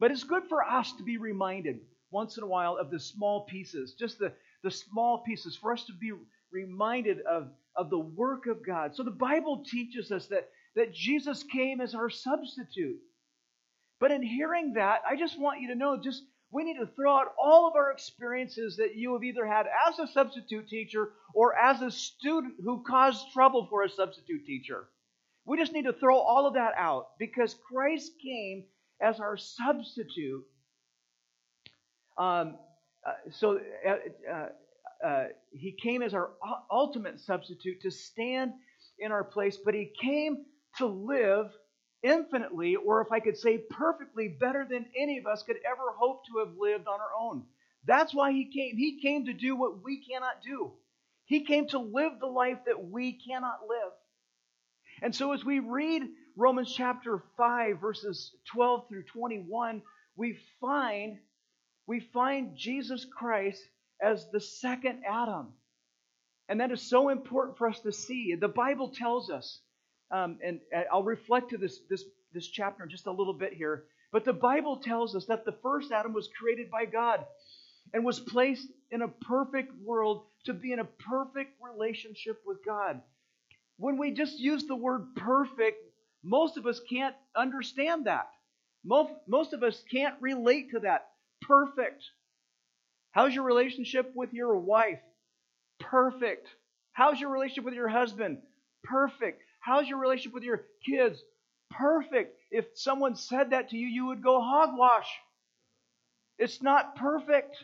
But 0.00 0.10
it's 0.10 0.24
good 0.24 0.44
for 0.48 0.62
us 0.62 0.92
to 0.92 1.02
be 1.02 1.16
reminded 1.16 1.80
once 2.10 2.36
in 2.36 2.44
a 2.44 2.46
while 2.46 2.76
of 2.76 2.90
the 2.90 3.00
small 3.00 3.46
pieces, 3.46 3.94
just 3.98 4.18
the, 4.18 4.32
the 4.62 4.70
small 4.70 5.18
pieces, 5.26 5.56
for 5.56 5.72
us 5.72 5.84
to 5.84 5.92
be 5.92 6.12
reminded 6.52 7.20
of, 7.22 7.48
of 7.76 7.90
the 7.90 7.98
work 7.98 8.46
of 8.46 8.64
God. 8.64 8.94
So 8.94 9.02
the 9.02 9.10
Bible 9.10 9.64
teaches 9.68 10.10
us 10.12 10.26
that, 10.26 10.48
that 10.76 10.94
Jesus 10.94 11.42
came 11.42 11.80
as 11.80 11.94
our 11.94 12.10
substitute. 12.10 12.98
But 14.00 14.12
in 14.12 14.22
hearing 14.22 14.74
that, 14.74 15.02
I 15.08 15.16
just 15.16 15.38
want 15.38 15.60
you 15.60 15.68
to 15.68 15.74
know 15.74 16.00
just 16.00 16.22
we 16.50 16.64
need 16.64 16.78
to 16.78 16.88
throw 16.96 17.16
out 17.16 17.34
all 17.42 17.68
of 17.68 17.74
our 17.74 17.92
experiences 17.92 18.76
that 18.76 18.96
you 18.96 19.12
have 19.12 19.22
either 19.22 19.46
had 19.46 19.66
as 19.88 19.98
a 19.98 20.06
substitute 20.06 20.68
teacher 20.68 21.10
or 21.34 21.54
as 21.54 21.82
a 21.82 21.90
student 21.90 22.54
who 22.64 22.82
caused 22.86 23.32
trouble 23.32 23.66
for 23.68 23.84
a 23.84 23.90
substitute 23.90 24.46
teacher. 24.46 24.88
We 25.44 25.58
just 25.58 25.72
need 25.72 25.84
to 25.84 25.92
throw 25.92 26.18
all 26.18 26.46
of 26.46 26.54
that 26.54 26.72
out 26.76 27.08
because 27.18 27.54
Christ 27.70 28.12
came 28.22 28.64
as 29.00 29.20
our 29.20 29.36
substitute. 29.36 30.44
Um, 32.16 32.56
uh, 33.06 33.30
so 33.30 33.60
uh, 33.86 34.30
uh, 34.30 35.06
uh 35.06 35.24
he 35.52 35.76
came 35.80 36.02
as 36.02 36.14
our 36.14 36.30
ultimate 36.70 37.20
substitute 37.20 37.80
to 37.82 37.90
stand 37.90 38.52
in 38.98 39.12
our 39.12 39.24
place, 39.24 39.58
but 39.62 39.74
he 39.74 39.92
came 40.00 40.44
to 40.78 40.86
live 40.86 41.50
infinitely, 42.02 42.76
or 42.76 43.00
if 43.00 43.12
I 43.12 43.20
could 43.20 43.36
say 43.36 43.58
perfectly, 43.70 44.28
better 44.28 44.66
than 44.68 44.86
any 44.96 45.18
of 45.18 45.26
us 45.26 45.42
could 45.42 45.58
ever 45.64 45.92
hope 45.96 46.24
to 46.26 46.38
have 46.38 46.56
lived 46.58 46.86
on 46.86 47.00
our 47.00 47.10
own. 47.18 47.44
That's 47.84 48.14
why 48.14 48.32
he 48.32 48.44
came. 48.44 48.76
He 48.76 49.00
came 49.00 49.26
to 49.26 49.32
do 49.32 49.56
what 49.56 49.82
we 49.82 50.02
cannot 50.04 50.42
do. 50.42 50.72
He 51.24 51.44
came 51.44 51.68
to 51.68 51.78
live 51.78 52.12
the 52.20 52.26
life 52.26 52.58
that 52.66 52.90
we 52.90 53.12
cannot 53.12 53.60
live. 53.68 53.92
And 55.02 55.14
so 55.14 55.32
as 55.32 55.44
we 55.44 55.60
read 55.60 56.02
Romans 56.36 56.72
chapter 56.74 57.22
5 57.36 57.80
verses 57.80 58.32
12 58.52 58.88
through 58.88 59.04
21, 59.04 59.82
we 60.16 60.38
find 60.60 61.18
we 61.86 62.00
find 62.00 62.56
Jesus 62.56 63.06
Christ 63.06 63.62
as 64.02 64.28
the 64.30 64.40
second 64.40 65.02
Adam. 65.08 65.54
And 66.48 66.60
that 66.60 66.70
is 66.70 66.82
so 66.82 67.08
important 67.08 67.56
for 67.56 67.68
us 67.68 67.80
to 67.80 67.92
see. 67.92 68.34
The 68.34 68.48
Bible 68.48 68.90
tells 68.90 69.30
us 69.30 69.60
um, 70.10 70.38
and, 70.44 70.60
I'll 70.92 71.02
reflect 71.02 71.50
to 71.50 71.58
this, 71.58 71.80
this, 71.90 72.04
this 72.32 72.48
chapter 72.48 72.86
just 72.86 73.06
a 73.06 73.12
little 73.12 73.34
bit 73.34 73.52
here. 73.52 73.84
But 74.12 74.24
the 74.24 74.32
Bible 74.32 74.78
tells 74.78 75.14
us 75.14 75.26
that 75.26 75.44
the 75.44 75.56
first 75.62 75.92
Adam 75.92 76.12
was 76.14 76.28
created 76.38 76.70
by 76.70 76.86
God 76.86 77.24
and 77.92 78.04
was 78.04 78.20
placed 78.20 78.68
in 78.90 79.02
a 79.02 79.08
perfect 79.08 79.72
world 79.84 80.22
to 80.44 80.54
be 80.54 80.72
in 80.72 80.78
a 80.78 80.84
perfect 80.84 81.52
relationship 81.62 82.40
with 82.46 82.58
God. 82.64 83.00
When 83.76 83.98
we 83.98 84.10
just 84.12 84.38
use 84.38 84.64
the 84.66 84.76
word 84.76 85.14
perfect, 85.16 85.78
most 86.24 86.56
of 86.56 86.66
us 86.66 86.80
can't 86.90 87.14
understand 87.36 88.06
that. 88.06 88.28
Most, 88.84 89.12
most 89.26 89.52
of 89.52 89.62
us 89.62 89.82
can't 89.90 90.14
relate 90.20 90.70
to 90.70 90.80
that. 90.80 91.08
Perfect. 91.42 92.02
How's 93.12 93.34
your 93.34 93.44
relationship 93.44 94.12
with 94.14 94.32
your 94.32 94.56
wife? 94.58 95.00
Perfect. 95.80 96.48
How's 96.92 97.20
your 97.20 97.30
relationship 97.30 97.64
with 97.64 97.74
your 97.74 97.88
husband? 97.88 98.38
Perfect. 98.84 99.42
How's 99.60 99.88
your 99.88 99.98
relationship 99.98 100.34
with 100.34 100.44
your 100.44 100.64
kids? 100.84 101.22
Perfect. 101.70 102.36
If 102.50 102.66
someone 102.74 103.16
said 103.16 103.50
that 103.50 103.70
to 103.70 103.76
you, 103.76 103.86
you 103.86 104.06
would 104.06 104.22
go 104.22 104.40
hogwash. 104.40 105.08
It's 106.38 106.62
not 106.62 106.96
perfect. 106.96 107.56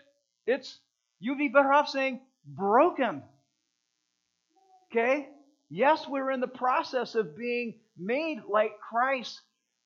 It's, 0.47 0.79
you'd 1.21 1.39
be 1.39 1.49
better 1.49 1.73
off 1.73 1.89
saying 1.89 2.21
broken. 2.47 3.23
Okay? 4.91 5.29
Yes, 5.71 6.07
we're 6.09 6.31
in 6.31 6.41
the 6.41 6.47
process 6.47 7.15
of 7.15 7.37
being 7.37 7.75
made 7.97 8.43
like 8.49 8.79
Christ, 8.79 9.41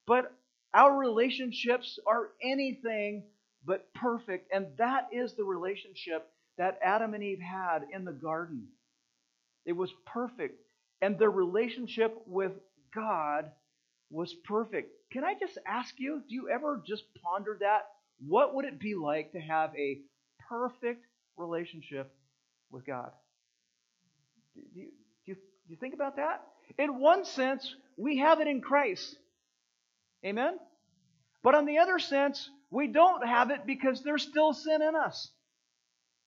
but 0.07 0.33
our 0.75 0.97
relationships 0.97 1.99
are 2.07 2.31
anything 2.43 3.25
but 3.65 3.93
perfect. 3.95 4.51
And 4.53 4.67
that 4.79 5.09
is 5.13 5.35
the 5.35 5.45
relationship 5.45 6.27
that 6.57 6.79
Adam 6.83 7.15
and 7.15 7.23
Eve 7.23 7.41
had 7.41 7.81
in 7.93 8.05
the 8.05 8.13
garden. 8.13 8.67
It 9.65 9.73
was 9.73 9.93
perfect 10.07 10.61
and 11.01 11.19
their 11.19 11.31
relationship 11.31 12.17
with 12.27 12.53
God 12.95 13.51
was 14.11 14.35
perfect. 14.45 14.93
Can 15.13 15.25
I 15.25 15.35
just 15.35 15.59
ask 15.67 15.95
you, 15.99 16.23
do 16.29 16.35
you 16.35 16.49
ever 16.49 16.83
just 16.87 17.05
ponder 17.23 17.57
that? 17.61 17.89
What 18.27 18.55
would 18.55 18.65
it 18.65 18.81
be 18.81 18.95
like 18.95 19.33
to 19.33 19.39
have 19.39 19.71
a 19.77 20.01
perfect 20.49 21.05
relationship 21.37 22.13
with 22.71 22.87
God? 22.87 23.11
Do 24.55 24.63
you, 24.75 24.87
do 25.25 25.33
you, 25.33 25.35
do 25.35 25.41
you 25.69 25.77
think 25.77 25.95
about 25.95 26.17
that? 26.17 26.43
In 26.79 27.01
one 27.01 27.25
sense, 27.25 27.75
we 27.97 28.19
have 28.19 28.41
it 28.41 28.49
in 28.49 28.61
Christ. 28.61 29.17
Amen? 30.25 30.59
But 31.43 31.55
on 31.55 31.65
the 31.65 31.79
other 31.79 31.99
sense, 31.99 32.51
we 32.71 32.89
don't 32.89 33.27
have 33.27 33.51
it 33.51 33.67
because 33.67 34.03
there's 34.03 34.23
still 34.23 34.53
sin 34.53 34.83
in 34.83 34.95
us. 34.97 35.31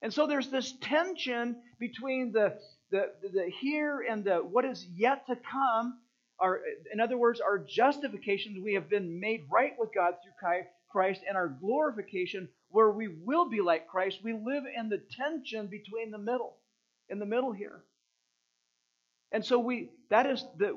And 0.01 0.13
so 0.13 0.25
there's 0.25 0.49
this 0.49 0.73
tension 0.81 1.57
between 1.79 2.31
the, 2.31 2.57
the, 2.91 3.11
the 3.33 3.51
here 3.61 4.05
and 4.07 4.23
the 4.23 4.35
what 4.37 4.65
is 4.65 4.85
yet 4.95 5.25
to 5.27 5.35
come. 5.35 5.99
are, 6.39 6.59
in 6.91 6.99
other 6.99 7.17
words, 7.17 7.39
our 7.39 7.57
justification, 7.57 8.61
we 8.63 8.73
have 8.73 8.89
been 8.89 9.19
made 9.19 9.41
right 9.49 9.73
with 9.79 9.89
God 9.93 10.15
through 10.21 10.61
Christ, 10.89 11.21
and 11.27 11.37
our 11.37 11.47
glorification, 11.47 12.49
where 12.69 12.91
we 12.91 13.07
will 13.07 13.49
be 13.49 13.61
like 13.61 13.87
Christ, 13.87 14.19
we 14.23 14.33
live 14.33 14.63
in 14.77 14.89
the 14.89 15.01
tension 15.17 15.67
between 15.67 16.11
the 16.11 16.17
middle, 16.17 16.57
in 17.09 17.19
the 17.19 17.25
middle 17.25 17.53
here. 17.53 17.83
And 19.31 19.45
so 19.45 19.59
we 19.59 19.89
that 20.09 20.25
is 20.25 20.45
the 20.57 20.73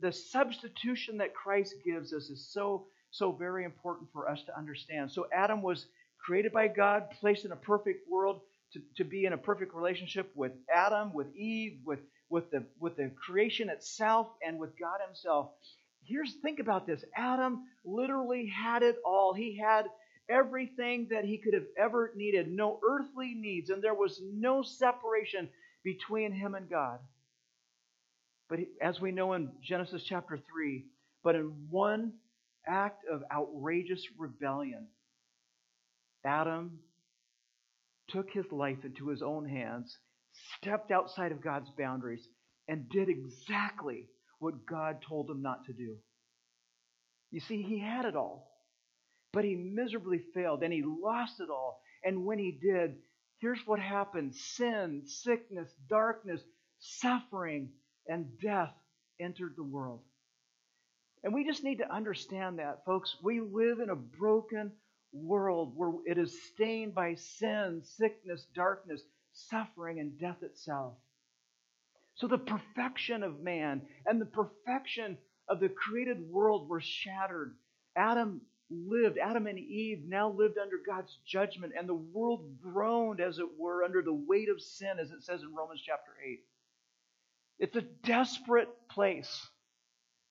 the 0.00 0.12
substitution 0.12 1.18
that 1.18 1.34
Christ 1.34 1.74
gives 1.84 2.12
us 2.14 2.30
is 2.30 2.48
so 2.50 2.86
so 3.10 3.32
very 3.32 3.64
important 3.64 4.08
for 4.12 4.28
us 4.28 4.42
to 4.44 4.56
understand. 4.56 5.12
So 5.12 5.26
Adam 5.32 5.62
was 5.62 5.86
created 6.24 6.52
by 6.52 6.68
God, 6.68 7.10
placed 7.20 7.44
in 7.44 7.52
a 7.52 7.56
perfect 7.56 8.08
world 8.10 8.40
to, 8.72 8.80
to 8.96 9.04
be 9.04 9.24
in 9.24 9.32
a 9.32 9.38
perfect 9.38 9.74
relationship 9.74 10.30
with 10.34 10.52
Adam, 10.74 11.12
with 11.12 11.34
Eve, 11.34 11.78
with, 11.84 12.00
with, 12.28 12.50
the, 12.50 12.64
with 12.78 12.96
the 12.96 13.10
creation 13.24 13.68
itself, 13.68 14.28
and 14.46 14.58
with 14.58 14.78
God 14.78 15.00
Himself. 15.06 15.50
Here's 16.04 16.34
think 16.42 16.58
about 16.58 16.86
this. 16.86 17.04
Adam 17.16 17.64
literally 17.84 18.46
had 18.46 18.82
it 18.82 18.96
all. 19.04 19.34
He 19.34 19.58
had 19.58 19.86
everything 20.28 21.08
that 21.10 21.24
he 21.24 21.38
could 21.38 21.54
have 21.54 21.66
ever 21.76 22.12
needed, 22.14 22.50
no 22.50 22.80
earthly 22.88 23.34
needs, 23.34 23.70
and 23.70 23.82
there 23.82 23.94
was 23.94 24.20
no 24.32 24.62
separation 24.62 25.48
between 25.82 26.32
him 26.32 26.54
and 26.54 26.68
God. 26.68 26.98
But 28.48 28.60
as 28.80 29.00
we 29.00 29.12
know 29.12 29.34
in 29.34 29.50
Genesis 29.62 30.02
chapter 30.02 30.38
3, 30.50 30.84
but 31.22 31.34
in 31.34 31.52
one 31.70 32.12
act 32.66 33.04
of 33.10 33.22
outrageous 33.32 34.06
rebellion, 34.18 34.86
Adam 36.24 36.78
took 38.08 38.30
his 38.30 38.50
life 38.50 38.84
into 38.84 39.08
his 39.08 39.22
own 39.22 39.48
hands, 39.48 39.96
stepped 40.56 40.90
outside 40.90 41.32
of 41.32 41.42
God's 41.42 41.70
boundaries, 41.76 42.26
and 42.68 42.88
did 42.88 43.08
exactly 43.08 44.06
what 44.38 44.66
God 44.66 45.02
told 45.06 45.30
him 45.30 45.42
not 45.42 45.64
to 45.66 45.72
do. 45.72 45.96
You 47.30 47.40
see, 47.40 47.62
he 47.62 47.78
had 47.78 48.04
it 48.04 48.16
all, 48.16 48.50
but 49.32 49.44
he 49.44 49.54
miserably 49.54 50.20
failed 50.34 50.62
and 50.62 50.72
he 50.72 50.82
lost 50.82 51.40
it 51.40 51.50
all. 51.50 51.80
And 52.04 52.24
when 52.24 52.38
he 52.38 52.58
did, 52.62 52.96
here's 53.38 53.60
what 53.66 53.80
happened 53.80 54.34
sin, 54.34 55.02
sickness, 55.06 55.68
darkness, 55.88 56.40
suffering, 56.78 57.70
and 58.06 58.26
death 58.40 58.72
entered 59.20 59.54
the 59.56 59.64
world. 59.64 60.00
And 61.22 61.34
we 61.34 61.44
just 61.44 61.64
need 61.64 61.78
to 61.78 61.92
understand 61.92 62.58
that, 62.58 62.84
folks. 62.86 63.16
We 63.22 63.40
live 63.40 63.80
in 63.80 63.90
a 63.90 63.96
broken 63.96 64.72
world 65.12 65.72
where 65.76 65.92
it 66.06 66.18
is 66.18 66.42
stained 66.54 66.94
by 66.94 67.14
sin, 67.14 67.82
sickness, 67.82 68.46
darkness, 68.54 69.02
suffering, 69.32 70.00
and 70.00 70.18
death 70.18 70.42
itself. 70.42 70.94
So 72.14 72.26
the 72.26 72.38
perfection 72.38 73.22
of 73.22 73.40
man 73.40 73.82
and 74.06 74.20
the 74.20 74.26
perfection 74.26 75.18
of 75.48 75.60
the 75.60 75.68
created 75.68 76.20
world 76.30 76.68
were 76.68 76.80
shattered. 76.80 77.54
Adam 77.96 78.40
lived, 78.70 79.18
Adam 79.18 79.46
and 79.46 79.58
Eve 79.58 80.02
now 80.06 80.30
lived 80.30 80.58
under 80.58 80.76
God's 80.86 81.16
judgment, 81.26 81.72
and 81.78 81.88
the 81.88 81.94
world 81.94 82.60
groaned, 82.60 83.20
as 83.20 83.38
it 83.38 83.46
were, 83.58 83.84
under 83.84 84.02
the 84.02 84.12
weight 84.12 84.48
of 84.48 84.60
sin, 84.60 84.98
as 85.00 85.10
it 85.10 85.22
says 85.22 85.42
in 85.42 85.54
Romans 85.54 85.82
chapter 85.84 86.10
8. 86.26 86.40
It's 87.60 87.76
a 87.76 87.82
desperate 88.04 88.68
place. 88.90 89.48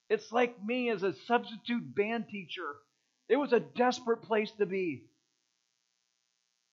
It's 0.09 0.31
like 0.31 0.63
me 0.63 0.89
as 0.89 1.03
a 1.03 1.13
substitute 1.25 1.95
band 1.95 2.25
teacher. 2.29 2.75
It 3.29 3.35
was 3.35 3.53
a 3.53 3.59
desperate 3.59 4.21
place 4.21 4.51
to 4.59 4.65
be. 4.65 5.03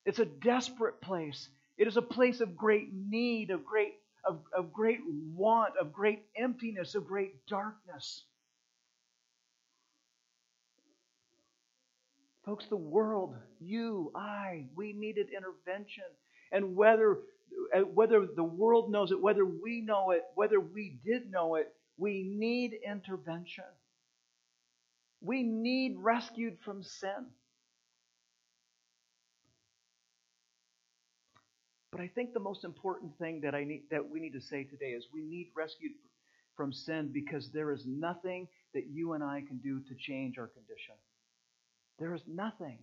It's 0.05 0.19
a 0.19 0.25
desperate 0.25 1.01
place. 1.01 1.49
It 1.77 1.87
is 1.87 1.97
a 1.97 2.01
place 2.01 2.39
of 2.39 2.55
great 2.55 2.89
need, 2.93 3.49
of 3.49 3.65
great, 3.65 3.93
of, 4.23 4.39
of 4.55 4.71
great 4.71 4.99
want, 5.33 5.73
of 5.79 5.91
great 5.91 6.23
emptiness, 6.37 6.95
of 6.95 7.07
great 7.07 7.45
darkness. 7.47 8.23
Folks, 12.45 12.67
the 12.67 12.77
world, 12.77 13.35
you, 13.59 14.11
I, 14.15 14.65
we 14.75 14.93
needed 14.93 15.27
intervention. 15.35 16.03
And 16.51 16.75
whether 16.75 17.19
uh, 17.75 17.79
whether 17.79 18.25
the 18.25 18.43
world 18.43 18.91
knows 18.91 19.11
it, 19.11 19.21
whether 19.21 19.45
we 19.45 19.81
know 19.81 20.11
it, 20.11 20.23
whether 20.35 20.59
we 20.59 20.99
did 21.05 21.31
know 21.31 21.55
it, 21.55 21.73
we 21.97 22.23
need 22.23 22.77
intervention. 22.85 23.63
We 25.21 25.43
need 25.43 25.95
rescued 25.97 26.57
from 26.63 26.83
sin. 26.83 27.27
But 31.91 32.01
I 32.01 32.07
think 32.07 32.33
the 32.33 32.41
most 32.41 32.65
important 32.65 33.17
thing 33.17 33.39
that 33.41 33.55
I 33.55 33.63
need 33.63 33.83
that 33.89 34.09
we 34.09 34.19
need 34.19 34.33
to 34.33 34.41
say 34.41 34.65
today 34.65 34.87
is 34.87 35.07
we 35.13 35.21
need 35.21 35.51
rescued 35.55 35.93
from 36.57 36.73
sin 36.73 37.11
because 37.13 37.51
there 37.51 37.71
is 37.71 37.85
nothing 37.85 38.47
that 38.73 38.87
you 38.91 39.13
and 39.13 39.23
I 39.23 39.41
can 39.47 39.57
do 39.57 39.79
to 39.79 39.95
change 39.95 40.37
our 40.37 40.47
condition. 40.47 40.95
There 41.97 42.13
is 42.13 42.21
nothing. 42.27 42.79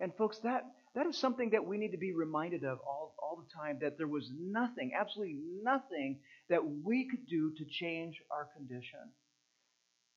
And 0.00 0.14
folks, 0.14 0.38
that 0.44 0.64
that 0.94 1.06
is 1.06 1.18
something 1.18 1.50
that 1.50 1.64
we 1.64 1.78
need 1.78 1.90
to 1.92 1.98
be 1.98 2.12
reminded 2.12 2.64
of 2.64 2.78
all, 2.86 3.14
all 3.18 3.36
the 3.36 3.52
time 3.52 3.78
that 3.80 3.98
there 3.98 4.06
was 4.06 4.30
nothing, 4.38 4.92
absolutely 4.98 5.38
nothing 5.62 6.18
that 6.48 6.62
we 6.84 7.08
could 7.08 7.26
do 7.26 7.52
to 7.56 7.64
change 7.64 8.20
our 8.30 8.48
condition. 8.56 9.00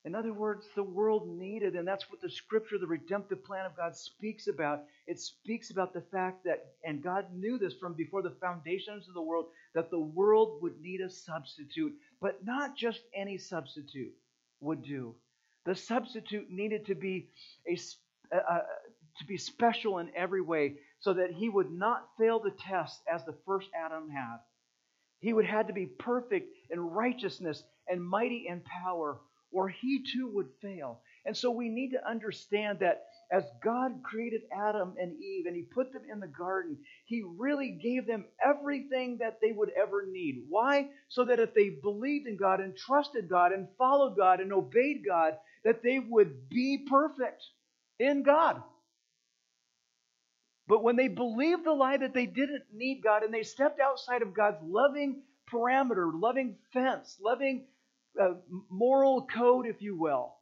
In 0.06 0.14
other 0.14 0.34
words, 0.34 0.68
the 0.76 0.84
world 0.84 1.28
needed, 1.28 1.76
and 1.76 1.88
that's 1.88 2.12
what 2.12 2.22
the 2.22 2.30
scripture, 2.30 2.78
the 2.78 2.86
redemptive 2.86 3.44
plan 3.44 3.66
of 3.66 3.76
God 3.76 3.96
speaks 3.96 4.48
about. 4.48 4.84
It 5.08 5.20
speaks 5.20 5.72
about 5.72 5.94
the 5.94 6.04
fact 6.12 6.44
that, 6.46 6.74
and 6.84 7.02
God 7.02 7.26
knew 7.34 7.58
this 7.58 7.74
from 7.74 7.94
before 7.94 8.22
the 8.22 8.36
foundations 8.40 9.08
of 9.08 9.16
the 9.16 9.22
world, 9.22 9.48
that 9.74 9.90
the 9.90 10.00
world 10.00 10.62
would 10.62 10.80
need 10.80 11.02
a 11.02 11.10
substitute, 11.10 11.94
but 12.22 12.46
not 12.46 12.78
just 12.78 13.02
any 13.16 13.40
substitute 13.40 14.14
would 14.62 14.84
do. 14.84 15.16
The 15.66 15.74
substitute 15.76 16.52
needed 16.52 16.86
to 16.86 16.96
be 16.96 17.30
a, 17.68 17.76
to 19.18 19.26
be 19.28 19.38
special 19.38 19.98
in 19.98 20.12
every 20.16 20.42
way 20.42 20.76
so 21.00 21.14
that 21.14 21.32
he 21.32 21.50
would 21.50 21.72
not 21.72 22.10
fail 22.20 22.40
the 22.40 22.52
test 22.52 23.02
as 23.12 23.26
the 23.26 23.36
first 23.46 23.70
Adam 23.76 24.10
had. 24.10 24.38
He 25.20 25.34
would 25.34 25.46
have 25.46 25.68
to 25.68 25.74
be 25.74 25.88
perfect 25.88 26.54
in 26.70 26.80
righteousness 26.80 27.64
and 27.88 28.04
mighty 28.04 28.46
in 28.48 28.62
power, 28.62 29.20
or 29.56 29.70
he 29.70 30.04
too 30.04 30.30
would 30.34 30.50
fail. 30.62 31.00
And 31.26 31.36
so 31.36 31.50
we 31.50 31.70
need 31.70 31.92
to 31.92 32.08
understand 32.08 32.80
that 32.80 33.06
as 33.32 33.46
God 33.64 34.04
created 34.04 34.42
Adam 34.54 34.96
and 35.00 35.16
Eve 35.18 35.46
and 35.46 35.56
he 35.56 35.64
put 35.64 35.94
them 35.94 36.02
in 36.12 36.20
the 36.20 36.28
garden, 36.28 36.78
he 37.06 37.24
really 37.38 37.80
gave 37.82 38.06
them 38.06 38.26
everything 38.46 39.20
that 39.22 39.40
they 39.42 39.54
would 39.54 39.72
ever 39.82 40.06
need. 40.12 40.44
Why? 40.50 40.90
So 41.08 41.24
that 41.24 41.40
if 41.40 41.54
they 41.54 41.70
believed 41.70 42.28
in 42.28 42.36
God 42.36 42.60
and 42.60 42.76
trusted 42.76 43.30
God 43.30 43.54
and 43.54 43.70
followed 43.78 44.18
God 44.18 44.42
and 44.42 44.52
obeyed 44.52 45.04
God, 45.08 45.38
that 45.64 45.82
they 45.82 46.00
would 46.00 46.50
be 46.50 46.86
perfect 46.90 47.42
in 47.98 48.24
God. 48.24 48.62
But 50.68 50.84
when 50.84 50.98
they 50.98 51.08
believed 51.08 51.64
the 51.64 51.72
lie 51.72 51.98
that 51.98 52.14
they 52.14 52.26
didn't 52.26 52.64
need 52.74 53.02
God 53.02 53.24
and 53.24 53.34
they 53.34 53.44
stepped 53.44 53.80
outside 53.80 54.22
of 54.22 54.34
God's 54.34 54.58
loving 54.64 55.22
parameter, 55.50 56.12
loving 56.14 56.58
fence, 56.74 57.18
loving 57.22 57.68
uh, 58.22 58.34
moral 58.70 59.28
code, 59.28 59.66
if 59.66 59.82
you 59.82 59.96
will, 59.96 60.34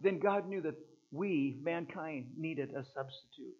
then 0.00 0.18
God 0.18 0.48
knew 0.48 0.60
that 0.62 0.74
we, 1.10 1.58
mankind, 1.62 2.26
needed 2.36 2.70
a 2.70 2.84
substitute. 2.84 3.56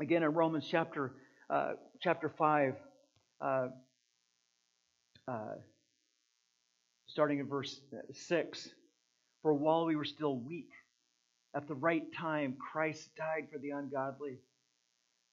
Again, 0.00 0.22
in 0.22 0.32
Romans 0.32 0.66
chapter 0.68 1.12
uh, 1.50 1.72
chapter 2.00 2.28
five, 2.28 2.74
uh, 3.40 3.68
uh 5.28 5.54
starting 7.06 7.38
in 7.38 7.46
verse 7.46 7.80
six, 8.12 8.68
for 9.42 9.54
while 9.54 9.84
we 9.84 9.94
were 9.94 10.04
still 10.04 10.36
weak 10.36 10.70
at 11.54 11.68
the 11.68 11.74
right 11.74 12.02
time, 12.12 12.56
Christ 12.58 13.14
died 13.16 13.46
for 13.52 13.58
the 13.58 13.70
ungodly. 13.70 14.38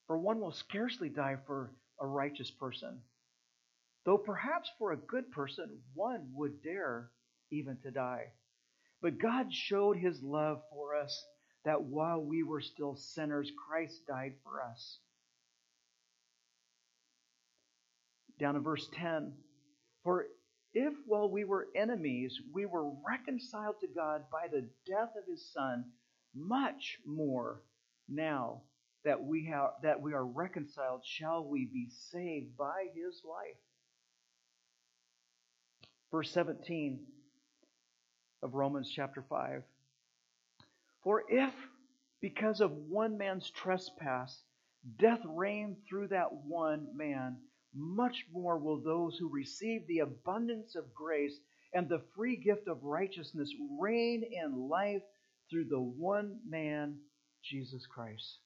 For 0.05 0.17
one 0.17 0.39
will 0.39 0.51
scarcely 0.51 1.09
die 1.09 1.37
for 1.47 1.71
a 1.99 2.05
righteous 2.05 2.51
person, 2.51 2.99
though 4.05 4.17
perhaps 4.17 4.69
for 4.79 4.91
a 4.91 4.97
good 4.97 5.31
person 5.31 5.79
one 5.93 6.29
would 6.33 6.61
dare 6.63 7.09
even 7.51 7.77
to 7.83 7.91
die. 7.91 8.31
But 9.01 9.19
God 9.19 9.53
showed 9.53 9.97
his 9.97 10.21
love 10.21 10.61
for 10.71 10.95
us 10.95 11.25
that 11.65 11.81
while 11.81 12.21
we 12.21 12.43
were 12.43 12.61
still 12.61 12.95
sinners, 12.95 13.51
Christ 13.67 14.05
died 14.07 14.33
for 14.43 14.61
us. 14.61 14.99
Down 18.39 18.55
in 18.55 18.63
verse 18.63 18.89
10 18.95 19.33
For 20.03 20.25
if 20.73 20.93
while 21.05 21.29
we 21.29 21.43
were 21.43 21.67
enemies, 21.75 22.39
we 22.53 22.65
were 22.65 22.91
reconciled 23.07 23.75
to 23.81 23.87
God 23.87 24.23
by 24.31 24.47
the 24.47 24.67
death 24.87 25.11
of 25.17 25.27
his 25.29 25.51
Son, 25.51 25.85
much 26.33 26.97
more 27.05 27.61
now 28.07 28.61
that 29.03 29.21
we, 29.23 29.45
have, 29.45 29.71
that 29.83 30.01
we 30.01 30.13
are 30.13 30.25
reconciled, 30.25 31.01
shall 31.05 31.43
we 31.43 31.65
be 31.65 31.89
saved 31.89 32.55
by 32.57 32.85
his 32.95 33.21
life. 33.25 33.57
Verse 36.11 36.29
17 36.31 36.99
of 38.43 38.53
Romans 38.53 38.91
chapter 38.93 39.23
5. 39.29 39.63
For 41.03 41.23
if, 41.29 41.53
because 42.21 42.61
of 42.61 42.71
one 42.71 43.17
man's 43.17 43.49
trespass, 43.49 44.43
death 44.99 45.21
reigned 45.25 45.77
through 45.87 46.09
that 46.09 46.33
one 46.45 46.87
man, 46.95 47.37
much 47.73 48.25
more 48.33 48.57
will 48.57 48.81
those 48.81 49.17
who 49.17 49.29
receive 49.29 49.87
the 49.87 49.99
abundance 49.99 50.75
of 50.75 50.93
grace 50.93 51.39
and 51.73 51.87
the 51.87 52.01
free 52.15 52.35
gift 52.35 52.67
of 52.67 52.83
righteousness 52.83 53.49
reign 53.79 54.23
in 54.23 54.67
life 54.69 55.01
through 55.49 55.65
the 55.65 55.79
one 55.79 56.39
man, 56.47 56.97
Jesus 57.43 57.85
Christ. 57.85 58.39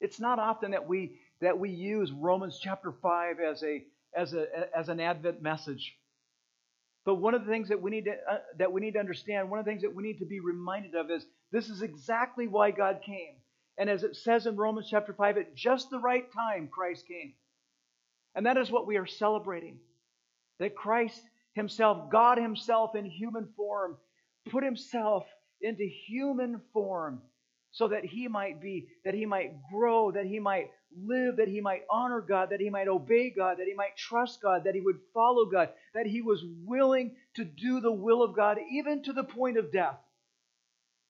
It's 0.00 0.20
not 0.20 0.38
often 0.38 0.72
that 0.72 0.86
we 0.86 1.18
that 1.40 1.58
we 1.58 1.70
use 1.70 2.12
Romans 2.12 2.58
chapter 2.62 2.92
5 2.92 3.40
as 3.40 3.62
a 3.62 3.84
as 4.16 4.34
a 4.34 4.46
as 4.76 4.88
an 4.88 5.00
advent 5.00 5.42
message. 5.42 5.96
But 7.04 7.16
one 7.16 7.34
of 7.34 7.44
the 7.44 7.50
things 7.50 7.68
that 7.68 7.82
we 7.82 7.90
need 7.90 8.06
to 8.06 8.12
uh, 8.12 8.38
that 8.58 8.72
we 8.72 8.80
need 8.80 8.94
to 8.94 9.00
understand, 9.00 9.50
one 9.50 9.58
of 9.58 9.64
the 9.64 9.70
things 9.70 9.82
that 9.82 9.94
we 9.94 10.02
need 10.02 10.18
to 10.18 10.26
be 10.26 10.40
reminded 10.40 10.94
of 10.94 11.10
is 11.10 11.26
this 11.52 11.68
is 11.68 11.82
exactly 11.82 12.48
why 12.48 12.70
God 12.70 13.00
came. 13.04 13.36
And 13.76 13.90
as 13.90 14.04
it 14.04 14.16
says 14.16 14.46
in 14.46 14.56
Romans 14.56 14.86
chapter 14.88 15.12
5, 15.12 15.36
at 15.36 15.54
just 15.54 15.90
the 15.90 15.98
right 15.98 16.24
time, 16.32 16.68
Christ 16.68 17.06
came. 17.08 17.34
And 18.34 18.46
that 18.46 18.56
is 18.56 18.70
what 18.70 18.86
we 18.86 18.96
are 18.96 19.06
celebrating. 19.06 19.78
That 20.60 20.76
Christ 20.76 21.20
Himself, 21.54 22.10
God 22.10 22.38
Himself 22.38 22.94
in 22.94 23.04
human 23.04 23.48
form, 23.56 23.96
put 24.50 24.64
Himself 24.64 25.24
into 25.60 25.84
human 26.06 26.60
form 26.72 27.20
so 27.72 27.88
that 27.88 28.04
He 28.04 28.28
might 28.28 28.60
be, 28.60 28.88
that 29.04 29.14
He 29.14 29.26
might 29.26 29.52
grow, 29.72 30.12
that 30.12 30.26
He 30.26 30.38
might 30.38 30.70
live, 31.02 31.36
that 31.36 31.48
He 31.48 31.60
might 31.60 31.82
honor 31.90 32.20
God, 32.20 32.50
that 32.50 32.60
He 32.60 32.70
might 32.70 32.88
obey 32.88 33.30
God, 33.30 33.58
that 33.58 33.66
He 33.66 33.74
might 33.74 33.96
trust 33.96 34.42
God, 34.42 34.64
that 34.64 34.74
He 34.74 34.80
would 34.80 34.98
follow 35.12 35.46
God, 35.46 35.70
that 35.94 36.06
He 36.06 36.22
was 36.22 36.44
willing 36.64 37.16
to 37.34 37.44
do 37.44 37.80
the 37.80 37.92
will 37.92 38.22
of 38.22 38.34
God, 38.34 38.58
even 38.70 39.02
to 39.04 39.12
the 39.12 39.24
point 39.24 39.56
of 39.56 39.72
death. 39.72 39.98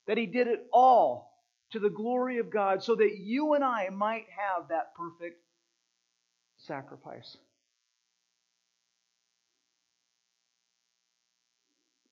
That 0.06 0.18
He 0.18 0.26
did 0.26 0.46
it 0.46 0.66
all 0.72 1.34
to 1.72 1.78
the 1.78 1.90
glory 1.90 2.38
of 2.38 2.50
God 2.50 2.82
so 2.82 2.94
that 2.94 3.18
you 3.18 3.54
and 3.54 3.64
I 3.64 3.88
might 3.90 4.26
have 4.36 4.68
that 4.68 4.94
perfect 4.94 5.40
sacrifice. 6.56 7.36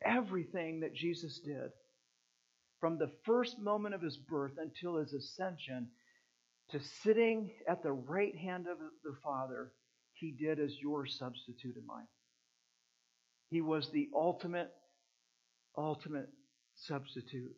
Everything 0.05 0.81
that 0.81 0.95
Jesus 0.95 1.39
did, 1.39 1.71
from 2.81 2.99
the 2.99 3.13
first 3.25 3.61
moment 3.61 3.95
of 3.95 4.03
his 4.03 4.17
birth 4.17 4.55
until 4.59 4.97
his 4.97 5.13
ascension 5.13 5.87
to 6.73 6.81
sitting 7.03 7.51
at 7.69 7.83
the 7.83 7.93
right 7.93 8.37
hand 8.37 8.67
of 8.67 8.79
the 8.79 9.15
Father, 9.23 9.73
he 10.15 10.33
did 10.33 10.59
as 10.59 10.75
your 10.81 11.07
substitute 11.07 11.77
and 11.77 11.87
mine. 11.87 12.07
He 13.51 13.61
was 13.61 13.91
the 13.91 14.09
ultimate, 14.15 14.71
ultimate 15.77 16.29
substitute 16.75 17.55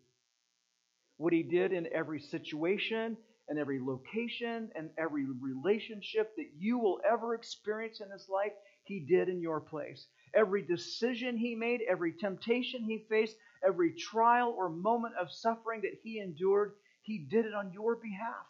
what 1.17 1.33
he 1.33 1.43
did 1.43 1.73
in 1.73 1.89
every 1.93 2.21
situation 2.21 3.17
and 3.49 3.59
every 3.59 3.79
location 3.81 4.71
and 4.75 4.91
every 4.99 5.27
relationship 5.41 6.35
that 6.37 6.49
you 6.59 6.79
will 6.79 7.01
ever 7.09 7.35
experience 7.35 8.01
in 8.01 8.09
this 8.09 8.29
life, 8.29 8.53
he 8.85 9.01
did 9.01 9.29
in 9.29 9.41
your 9.41 9.61
place. 9.61 10.07
Every 10.35 10.63
decision 10.63 11.37
he 11.37 11.55
made, 11.55 11.81
every 11.89 12.13
temptation 12.13 12.83
he 12.85 13.05
faced, 13.09 13.37
every 13.67 13.95
trial 13.95 14.55
or 14.57 14.69
moment 14.69 15.15
of 15.21 15.31
suffering 15.31 15.83
that 15.83 15.99
he 16.03 16.19
endured, 16.19 16.73
he 17.03 17.27
did 17.31 17.45
it 17.45 17.55
on 17.55 17.73
your 17.73 17.97
behalf. 17.97 18.47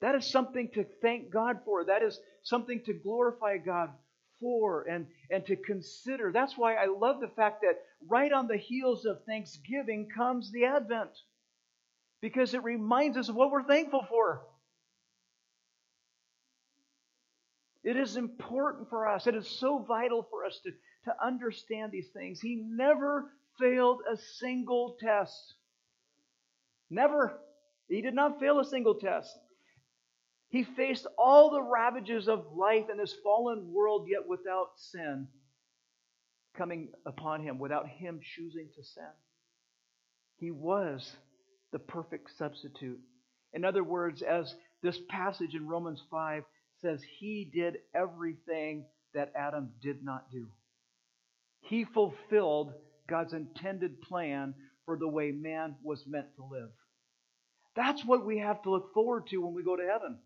That 0.00 0.14
is 0.14 0.26
something 0.26 0.70
to 0.74 0.84
thank 1.00 1.30
God 1.30 1.60
for. 1.64 1.84
That 1.84 2.02
is 2.02 2.20
something 2.42 2.82
to 2.84 2.92
glorify 2.92 3.56
God 3.58 3.90
for 4.40 4.82
and, 4.82 5.06
and 5.30 5.44
to 5.46 5.56
consider. 5.56 6.30
That's 6.32 6.56
why 6.56 6.74
I 6.74 6.86
love 6.86 7.20
the 7.20 7.28
fact 7.28 7.62
that 7.62 7.78
right 8.06 8.30
on 8.32 8.46
the 8.46 8.58
heels 8.58 9.06
of 9.06 9.24
Thanksgiving 9.24 10.08
comes 10.14 10.52
the 10.52 10.66
Advent, 10.66 11.10
because 12.20 12.52
it 12.52 12.62
reminds 12.62 13.16
us 13.16 13.28
of 13.28 13.34
what 13.34 13.50
we're 13.50 13.66
thankful 13.66 14.04
for. 14.08 14.42
It 17.82 17.96
is 17.96 18.16
important 18.16 18.90
for 18.90 19.08
us, 19.08 19.26
it 19.26 19.36
is 19.36 19.48
so 19.48 19.78
vital 19.78 20.26
for 20.28 20.44
us 20.44 20.60
to, 20.64 20.70
to 21.04 21.24
understand 21.24 21.92
these 21.92 22.08
things. 22.12 22.40
He 22.40 22.56
never 22.68 23.30
failed 23.58 24.00
a 24.12 24.16
single 24.38 24.96
test. 25.00 25.54
Never. 26.90 27.38
He 27.88 28.02
did 28.02 28.14
not 28.14 28.40
fail 28.40 28.58
a 28.58 28.64
single 28.64 28.96
test. 28.96 29.38
He 30.48 30.62
faced 30.62 31.06
all 31.18 31.50
the 31.50 31.62
ravages 31.62 32.28
of 32.28 32.46
life 32.54 32.88
in 32.90 32.98
this 32.98 33.14
fallen 33.22 33.72
world, 33.72 34.06
yet 34.08 34.26
without 34.26 34.70
sin 34.76 35.28
coming 36.56 36.88
upon 37.04 37.42
him, 37.42 37.58
without 37.58 37.88
him 37.88 38.20
choosing 38.22 38.68
to 38.74 38.82
sin. 38.82 39.04
He 40.38 40.50
was 40.50 41.16
the 41.72 41.78
perfect 41.78 42.30
substitute. 42.38 43.00
In 43.52 43.64
other 43.64 43.84
words, 43.84 44.22
as 44.22 44.54
this 44.82 44.98
passage 45.08 45.54
in 45.54 45.66
Romans 45.66 46.02
5 46.10 46.44
says, 46.80 47.02
he 47.18 47.50
did 47.52 47.78
everything 47.94 48.86
that 49.14 49.32
Adam 49.34 49.70
did 49.82 50.04
not 50.04 50.30
do. 50.30 50.46
He 51.60 51.84
fulfilled 51.84 52.72
God's 53.08 53.32
intended 53.32 54.00
plan 54.02 54.54
for 54.84 54.96
the 54.96 55.08
way 55.08 55.32
man 55.32 55.74
was 55.82 56.06
meant 56.06 56.34
to 56.36 56.44
live. 56.44 56.70
That's 57.74 58.04
what 58.04 58.24
we 58.24 58.38
have 58.38 58.62
to 58.62 58.70
look 58.70 58.94
forward 58.94 59.26
to 59.28 59.38
when 59.38 59.54
we 59.54 59.64
go 59.64 59.76
to 59.76 59.82
heaven 59.82 60.18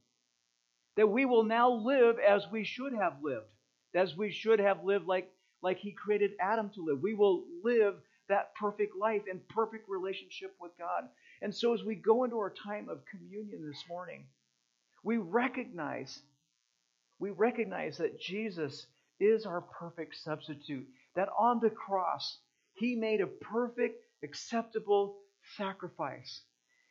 that 0.97 1.09
we 1.09 1.25
will 1.25 1.45
now 1.45 1.71
live 1.71 2.19
as 2.19 2.47
we 2.51 2.65
should 2.65 2.93
have 2.93 3.23
lived, 3.23 3.47
as 3.95 4.17
we 4.17 4.31
should 4.31 4.59
have 4.59 4.85
lived 4.85 5.07
like, 5.07 5.31
like 5.63 5.79
He 5.79 5.93
created 5.93 6.33
Adam 6.41 6.71
to 6.75 6.85
live. 6.85 7.01
We 7.01 7.15
will 7.15 7.45
live 7.63 7.95
that 8.29 8.55
perfect 8.55 8.97
life 8.97 9.23
in 9.31 9.41
perfect 9.49 9.89
relationship 9.89 10.55
with 10.61 10.73
God. 10.79 11.09
And 11.43 11.55
so 11.55 11.75
as 11.75 11.83
we 11.83 11.95
go 11.95 12.25
into 12.25 12.37
our 12.37 12.53
time 12.65 12.89
of 12.89 13.05
communion 13.07 13.67
this 13.67 13.85
morning, 13.89 14.25
we 15.03 15.17
recognize 15.17 16.21
we 17.21 17.31
recognize 17.31 17.99
that 17.99 18.19
Jesus 18.19 18.87
is 19.21 19.45
our 19.45 19.61
perfect 19.61 20.17
substitute, 20.17 20.87
that 21.15 21.29
on 21.39 21.61
the 21.61 21.71
cross 21.71 22.39
he 22.75 22.97
made 22.97 23.21
a 23.21 23.27
perfect 23.27 24.03
acceptable 24.25 25.17
sacrifice. 25.57 26.41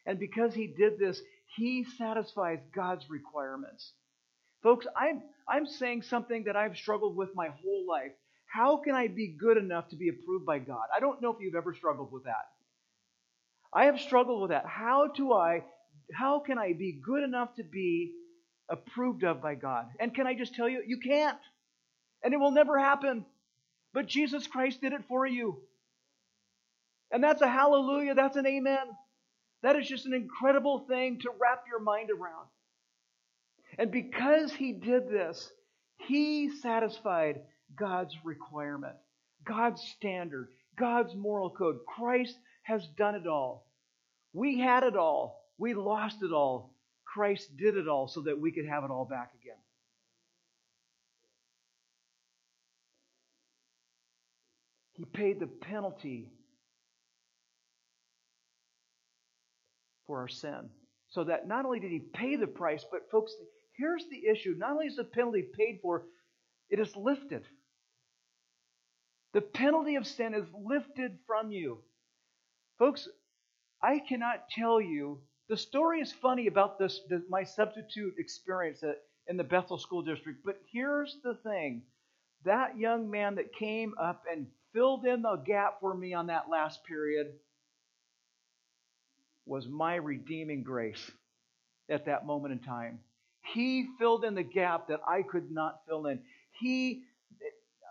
And 0.05 0.19
because 0.19 0.53
he 0.53 0.67
did 0.67 0.99
this, 0.99 1.21
he 1.55 1.85
satisfies 1.97 2.59
God's 2.75 3.09
requirements. 3.09 3.93
Folks, 4.61 4.85
I'm, 4.95 5.23
I'm 5.47 5.65
saying 5.65 6.03
something 6.03 6.43
that 6.45 6.55
I've 6.55 6.77
struggled 6.77 7.15
with 7.15 7.29
my 7.35 7.47
whole 7.47 7.85
life. 7.87 8.11
How 8.47 8.77
can 8.77 8.95
I 8.95 9.07
be 9.07 9.27
good 9.39 9.57
enough 9.57 9.89
to 9.89 9.95
be 9.95 10.09
approved 10.09 10.45
by 10.45 10.59
God? 10.59 10.85
I 10.95 10.99
don't 10.99 11.21
know 11.21 11.31
if 11.31 11.37
you've 11.39 11.55
ever 11.55 11.73
struggled 11.73 12.11
with 12.11 12.25
that. 12.25 12.49
I 13.71 13.85
have 13.85 13.99
struggled 13.99 14.41
with 14.41 14.51
that. 14.51 14.65
How 14.65 15.07
do 15.07 15.33
I, 15.33 15.63
how 16.13 16.39
can 16.39 16.57
I 16.57 16.73
be 16.73 16.99
good 17.03 17.23
enough 17.23 17.55
to 17.55 17.63
be 17.63 18.13
approved 18.69 19.23
of 19.23 19.41
by 19.41 19.55
God? 19.55 19.85
And 19.99 20.13
can 20.13 20.27
I 20.27 20.33
just 20.35 20.55
tell 20.55 20.67
you, 20.67 20.83
you 20.85 20.99
can't. 20.99 21.37
And 22.23 22.33
it 22.33 22.37
will 22.37 22.51
never 22.51 22.77
happen. 22.77 23.25
But 23.93 24.07
Jesus 24.07 24.47
Christ 24.47 24.81
did 24.81 24.93
it 24.93 25.01
for 25.07 25.25
you. 25.25 25.57
And 27.11 27.23
that's 27.23 27.41
a 27.41 27.47
hallelujah. 27.47 28.13
That's 28.15 28.35
an 28.35 28.45
amen. 28.45 28.87
That 29.61 29.75
is 29.75 29.87
just 29.87 30.05
an 30.05 30.13
incredible 30.13 30.85
thing 30.87 31.19
to 31.19 31.29
wrap 31.39 31.63
your 31.67 31.81
mind 31.81 32.09
around. 32.09 32.47
And 33.77 33.91
because 33.91 34.53
he 34.53 34.73
did 34.73 35.09
this, 35.09 35.51
he 35.97 36.49
satisfied 36.61 37.41
God's 37.77 38.15
requirement, 38.23 38.95
God's 39.45 39.81
standard, 39.81 40.49
God's 40.77 41.13
moral 41.15 41.49
code. 41.49 41.79
Christ 41.85 42.37
has 42.63 42.87
done 42.97 43.15
it 43.15 43.27
all. 43.27 43.67
We 44.33 44.59
had 44.59 44.83
it 44.83 44.95
all. 44.95 45.41
We 45.57 45.73
lost 45.73 46.23
it 46.23 46.31
all. 46.31 46.73
Christ 47.05 47.57
did 47.57 47.75
it 47.75 47.87
all 47.87 48.07
so 48.07 48.21
that 48.21 48.39
we 48.39 48.51
could 48.51 48.65
have 48.65 48.83
it 48.83 48.91
all 48.91 49.05
back 49.05 49.31
again. 49.41 49.57
He 54.93 55.05
paid 55.05 55.39
the 55.39 55.47
penalty 55.47 56.29
for 60.09 60.19
our 60.21 60.27
sin. 60.27 60.69
So 61.09 61.23
that 61.25 61.47
not 61.47 61.65
only 61.65 61.79
did 61.79 61.91
he 61.91 61.99
pay 61.99 62.35
the 62.35 62.47
price, 62.47 62.83
but 62.91 63.09
folks, 63.11 63.31
here's 63.77 64.03
the 64.09 64.27
issue. 64.27 64.55
Not 64.57 64.71
only 64.71 64.87
is 64.87 64.95
the 64.95 65.03
penalty 65.03 65.43
paid 65.55 65.79
for, 65.83 66.03
it 66.69 66.79
is 66.79 66.95
lifted. 66.95 67.43
The 69.33 69.41
penalty 69.41 69.95
of 69.95 70.07
sin 70.07 70.33
is 70.33 70.45
lifted 70.53 71.19
from 71.27 71.51
you. 71.51 71.77
Folks, 72.79 73.07
I 73.83 73.99
cannot 73.99 74.49
tell 74.49 74.81
you. 74.81 75.21
The 75.47 75.57
story 75.57 75.99
is 75.99 76.11
funny 76.11 76.47
about 76.47 76.79
this, 76.79 77.01
the, 77.07 77.23
my 77.29 77.43
substitute 77.43 78.15
experience 78.17 78.81
at, 78.81 78.97
in 79.27 79.37
the 79.37 79.43
Bethel 79.43 79.77
School 79.77 80.01
District. 80.01 80.39
But 80.43 80.59
here's 80.71 81.17
the 81.23 81.35
thing 81.43 81.83
that 82.45 82.77
young 82.77 83.11
man 83.11 83.35
that 83.35 83.53
came 83.53 83.93
up 84.01 84.23
and 84.31 84.47
filled 84.73 85.05
in 85.05 85.21
the 85.21 85.35
gap 85.45 85.79
for 85.81 85.93
me 85.93 86.13
on 86.13 86.27
that 86.27 86.49
last 86.49 86.83
period 86.85 87.27
was 89.49 89.67
my 89.67 89.95
redeeming 89.95 90.63
grace 90.63 91.11
at 91.89 92.05
that 92.05 92.25
moment 92.25 92.53
in 92.53 92.59
time. 92.59 92.99
He 93.53 93.87
filled 93.97 94.23
in 94.23 94.35
the 94.35 94.43
gap 94.43 94.87
that 94.89 95.01
I 95.07 95.23
could 95.23 95.51
not 95.51 95.81
fill 95.87 96.05
in. 96.05 96.19
He 96.59 97.03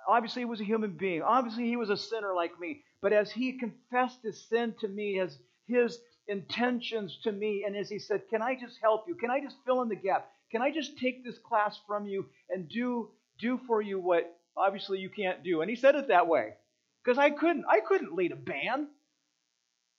obviously 0.09 0.43
he 0.43 0.47
was 0.47 0.61
a 0.61 0.65
human 0.65 0.93
being. 0.93 1.23
Obviously 1.23 1.65
he 1.65 1.77
was 1.77 1.91
a 1.91 1.97
sinner 1.97 2.35
like 2.35 2.59
me. 2.61 2.83
But 3.03 3.13
as 3.13 3.31
he 3.31 3.59
confessed 3.59 4.23
his 4.23 4.47
sin 4.49 4.75
to 4.81 4.89
me, 4.89 5.19
as 5.21 5.37
his 5.67 5.99
intentions 6.29 7.19
to 7.25 7.33
me, 7.33 7.65
and 7.67 7.77
as 7.77 7.89
he 7.89 7.99
said, 7.99 8.23
Can 8.31 8.41
I 8.43 8.55
just 8.55 8.79
help 8.81 9.05
you? 9.09 9.15
Can 9.15 9.31
I 9.31 9.41
just 9.41 9.57
fill 9.67 9.83
in 9.83 9.89
the 9.89 9.97
gap? 9.97 10.31
Can 10.51 10.63
I 10.63 10.71
just 10.71 10.99
take 10.99 11.25
this 11.25 11.39
class 11.39 11.79
from 11.87 12.07
you 12.07 12.27
and 12.49 12.69
do 12.69 13.11
do 13.41 13.61
for 13.67 13.83
you 13.83 14.01
what 14.01 14.25
obviously 14.57 14.99
you 14.99 15.11
can't 15.11 15.43
do? 15.43 15.61
And 15.61 15.71
he 15.71 15.77
said 15.77 15.95
it 15.95 16.09
that 16.09 16.27
way. 16.29 16.55
Because 17.05 17.19
I 17.19 17.31
couldn't. 17.31 17.65
I 17.69 17.81
couldn't 17.81 18.15
lead 18.15 18.33
a 18.33 18.37
band. 18.37 18.89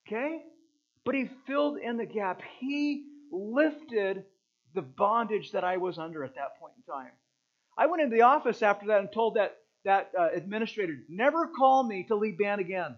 Okay? 0.08 0.41
But 1.10 1.15
he 1.15 1.28
filled 1.48 1.80
in 1.80 1.98
the 1.98 2.06
gap. 2.06 2.43
He 2.60 3.08
lifted 3.32 4.26
the 4.76 4.84
bondage 4.84 5.54
that 5.54 5.63
I 5.63 5.78
was 5.78 5.98
under 5.98 6.24
at 6.24 6.36
that 6.36 6.60
point 6.60 6.74
in 6.78 6.84
time. 6.84 7.10
I 7.76 7.88
went 7.88 8.04
into 8.04 8.15
the 8.15 8.22
office 8.22 8.62
after 8.62 8.86
that 8.86 9.00
and 9.00 9.12
told 9.12 9.34
that, 9.34 9.58
that 9.86 10.12
uh, 10.15 10.28
administrator, 10.36 10.98
never 11.10 11.48
call 11.48 11.82
me 11.82 12.04
to 12.10 12.15
lead 12.15 12.38
band 12.38 12.62
again. 12.62 12.95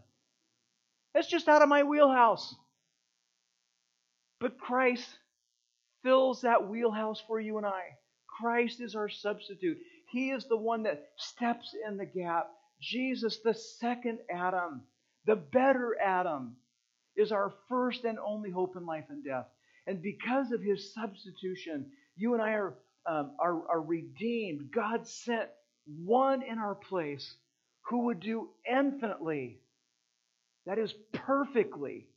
That's 1.13 1.29
just 1.29 1.47
out 1.47 1.61
of 1.61 1.69
my 1.69 1.83
wheelhouse. 1.83 2.53
But 4.41 4.59
Christ 4.59 5.07
fills 6.03 6.41
that 6.41 6.67
wheelhouse 6.67 7.23
for 7.25 7.39
you 7.39 7.59
and 7.59 7.65
I. 7.65 7.81
Christ 8.27 8.81
is 8.81 8.93
our 8.93 9.07
substitute. 9.07 9.77
He 10.09 10.31
is 10.31 10.43
the 10.49 10.57
one 10.57 10.83
that 10.83 11.11
steps 11.15 11.73
in 11.87 11.95
the 11.95 12.05
gap. 12.05 12.49
Jesus, 12.81 13.39
the 13.41 13.53
second 13.53 14.19
Adam, 14.29 14.81
the 15.25 15.37
better 15.37 15.95
Adam, 15.97 16.57
is 17.15 17.31
our 17.31 17.53
first 17.69 18.03
and 18.03 18.17
only 18.19 18.49
hope 18.49 18.75
in 18.75 18.85
life 18.85 19.05
and 19.09 19.23
death. 19.23 19.47
And 19.87 20.01
because 20.01 20.51
of 20.51 20.61
his 20.61 20.93
substitution, 20.93 21.87
you 22.15 22.33
and 22.33 22.41
I 22.41 22.51
are, 22.51 22.75
um, 23.05 23.31
are, 23.39 23.67
are 23.69 23.81
redeemed. 23.81 24.71
God 24.73 25.07
sent 25.07 25.49
one 26.03 26.43
in 26.43 26.57
our 26.59 26.75
place 26.75 27.35
who 27.89 28.05
would 28.05 28.19
do 28.19 28.49
infinitely, 28.69 29.59
that 30.65 30.77
is 30.77 30.93
perfectly, 31.13 32.07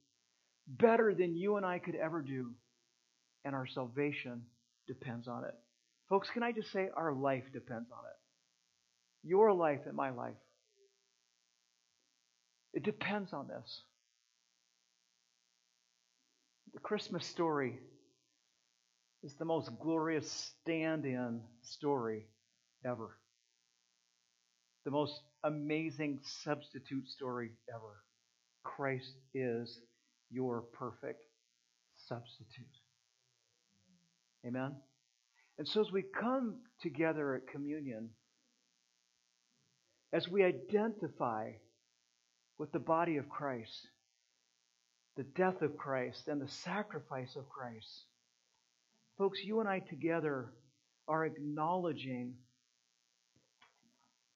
better 0.67 1.15
than 1.15 1.37
you 1.37 1.57
and 1.57 1.65
I 1.65 1.79
could 1.79 1.95
ever 1.95 2.23
do. 2.23 2.53
And 3.45 3.55
our 3.55 3.67
salvation 3.67 4.43
depends 4.87 5.29
on 5.29 5.45
it. 5.45 5.55
Folks, 6.09 6.29
can 6.31 6.43
I 6.43 6.53
just 6.53 6.71
say 6.71 6.89
our 6.95 7.13
life 7.13 7.45
depends 7.53 7.91
on 7.91 8.05
it? 8.05 9.29
Your 9.29 9.53
life 9.53 9.81
and 9.87 9.97
my 9.97 10.11
life. 10.11 10.35
It 12.75 12.83
depends 12.83 13.33
on 13.33 13.49
this. 13.49 13.83
The 16.75 16.81
Christmas 16.81 17.25
story 17.25 17.79
is 19.23 19.35
the 19.35 19.45
most 19.45 19.71
glorious 19.81 20.55
stand 20.61 21.07
in 21.07 21.41
story 21.63 22.27
ever. 22.85 23.17
The 24.85 24.91
most 24.91 25.21
amazing 25.45 26.19
substitute 26.43 27.09
story 27.09 27.53
ever. 27.73 28.03
Christ 28.65 29.15
is 29.33 29.79
your 30.31 30.63
perfect 30.63 31.23
substitute. 32.09 32.67
Amen? 34.45 34.75
And 35.59 35.69
so 35.69 35.81
as 35.81 35.93
we 35.93 36.03
come 36.03 36.57
together 36.83 37.37
at 37.37 37.47
communion, 37.47 38.11
as 40.13 40.29
we 40.29 40.43
identify 40.43 41.53
with 42.59 42.73
the 42.73 42.81
body 42.81 43.17
of 43.17 43.29
Christ, 43.29 43.89
the 45.17 45.23
death 45.23 45.63
of 45.63 45.77
Christ, 45.77 46.29
and 46.29 46.41
the 46.41 46.49
sacrifice 46.49 47.37
of 47.37 47.49
Christ, 47.49 48.07
folks, 49.17 49.43
you 49.45 49.61
and 49.61 49.69
I 49.69 49.79
together 49.79 50.53
are 51.07 51.25
acknowledging 51.25 52.35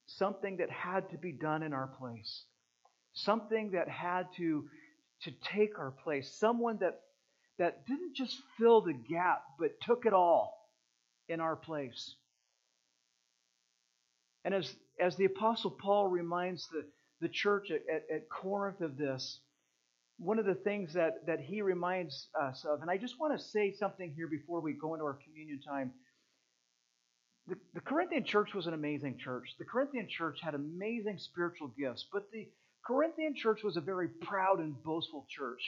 something 0.06 0.58
that 0.58 0.70
had 0.70 1.10
to 1.10 1.18
be 1.18 1.32
done 1.32 1.62
in 1.62 1.72
our 1.72 1.86
place, 1.86 2.44
something 3.12 3.72
that 3.72 3.88
had 3.88 4.26
to, 4.36 4.64
to 5.22 5.32
take 5.52 5.78
our 5.78 5.90
place, 5.90 6.30
someone 6.38 6.78
that, 6.78 7.00
that 7.58 7.86
didn't 7.86 8.14
just 8.14 8.36
fill 8.58 8.80
the 8.80 8.92
gap, 8.92 9.42
but 9.58 9.80
took 9.80 10.06
it 10.06 10.12
all 10.12 10.70
in 11.28 11.40
our 11.40 11.56
place. 11.56 12.14
And 14.44 14.54
as, 14.54 14.72
as 15.00 15.16
the 15.16 15.26
Apostle 15.26 15.72
Paul 15.72 16.06
reminds 16.06 16.68
the, 16.68 16.84
the 17.20 17.28
church 17.28 17.70
at, 17.70 17.82
at, 17.92 18.04
at 18.14 18.28
Corinth 18.30 18.80
of 18.80 18.96
this, 18.96 19.40
one 20.18 20.38
of 20.38 20.46
the 20.46 20.54
things 20.54 20.92
that, 20.94 21.26
that 21.26 21.40
he 21.40 21.62
reminds 21.62 22.28
us 22.40 22.64
of, 22.64 22.82
and 22.82 22.90
I 22.90 22.96
just 22.96 23.20
want 23.20 23.38
to 23.38 23.44
say 23.44 23.72
something 23.72 24.12
here 24.16 24.26
before 24.28 24.60
we 24.60 24.72
go 24.72 24.94
into 24.94 25.04
our 25.04 25.18
communion 25.24 25.60
time. 25.66 25.92
The, 27.46 27.56
the 27.74 27.80
Corinthian 27.80 28.24
church 28.24 28.52
was 28.52 28.66
an 28.66 28.74
amazing 28.74 29.18
church. 29.18 29.54
The 29.58 29.64
Corinthian 29.64 30.08
church 30.08 30.40
had 30.42 30.54
amazing 30.54 31.18
spiritual 31.18 31.72
gifts, 31.78 32.06
but 32.12 32.30
the 32.32 32.48
Corinthian 32.84 33.34
church 33.34 33.62
was 33.62 33.76
a 33.76 33.80
very 33.80 34.08
proud 34.08 34.58
and 34.58 34.74
boastful 34.82 35.26
church. 35.28 35.60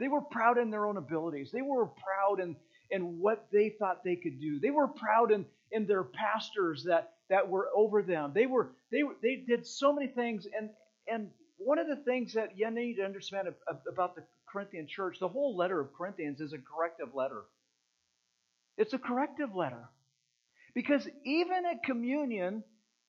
They 0.00 0.08
were 0.08 0.22
proud 0.22 0.58
in 0.58 0.70
their 0.70 0.86
own 0.86 0.96
abilities. 0.96 1.50
They 1.52 1.62
were 1.62 1.86
proud 1.86 2.40
in, 2.40 2.56
in 2.90 3.18
what 3.20 3.46
they 3.52 3.74
thought 3.78 4.04
they 4.04 4.16
could 4.16 4.40
do. 4.40 4.58
They 4.58 4.70
were 4.70 4.88
proud 4.88 5.32
in, 5.32 5.44
in 5.70 5.86
their 5.86 6.04
pastors 6.04 6.84
that, 6.84 7.12
that 7.30 7.48
were 7.48 7.68
over 7.74 8.02
them. 8.02 8.32
They 8.34 8.46
were 8.46 8.70
they 8.90 9.02
they 9.22 9.44
did 9.46 9.66
so 9.66 9.92
many 9.92 10.08
things, 10.08 10.46
and 10.56 10.70
and 11.06 11.28
one 11.58 11.78
of 11.78 11.88
the 11.88 11.96
things 11.96 12.34
that 12.34 12.56
you 12.56 12.70
need 12.70 12.96
to 12.96 13.04
understand 13.04 13.48
about 13.92 14.14
the 14.14 14.22
Corinthian 14.50 14.86
church, 14.86 15.18
the 15.20 15.28
whole 15.28 15.56
letter 15.56 15.80
of 15.80 15.92
Corinthians 15.92 16.40
is 16.40 16.52
a 16.52 16.58
corrective 16.58 17.14
letter. 17.14 17.42
It's 18.76 18.94
a 18.94 18.98
corrective 18.98 19.54
letter. 19.54 19.88
Because 20.74 21.06
even 21.24 21.64
at 21.66 21.82
communion, 21.82 22.62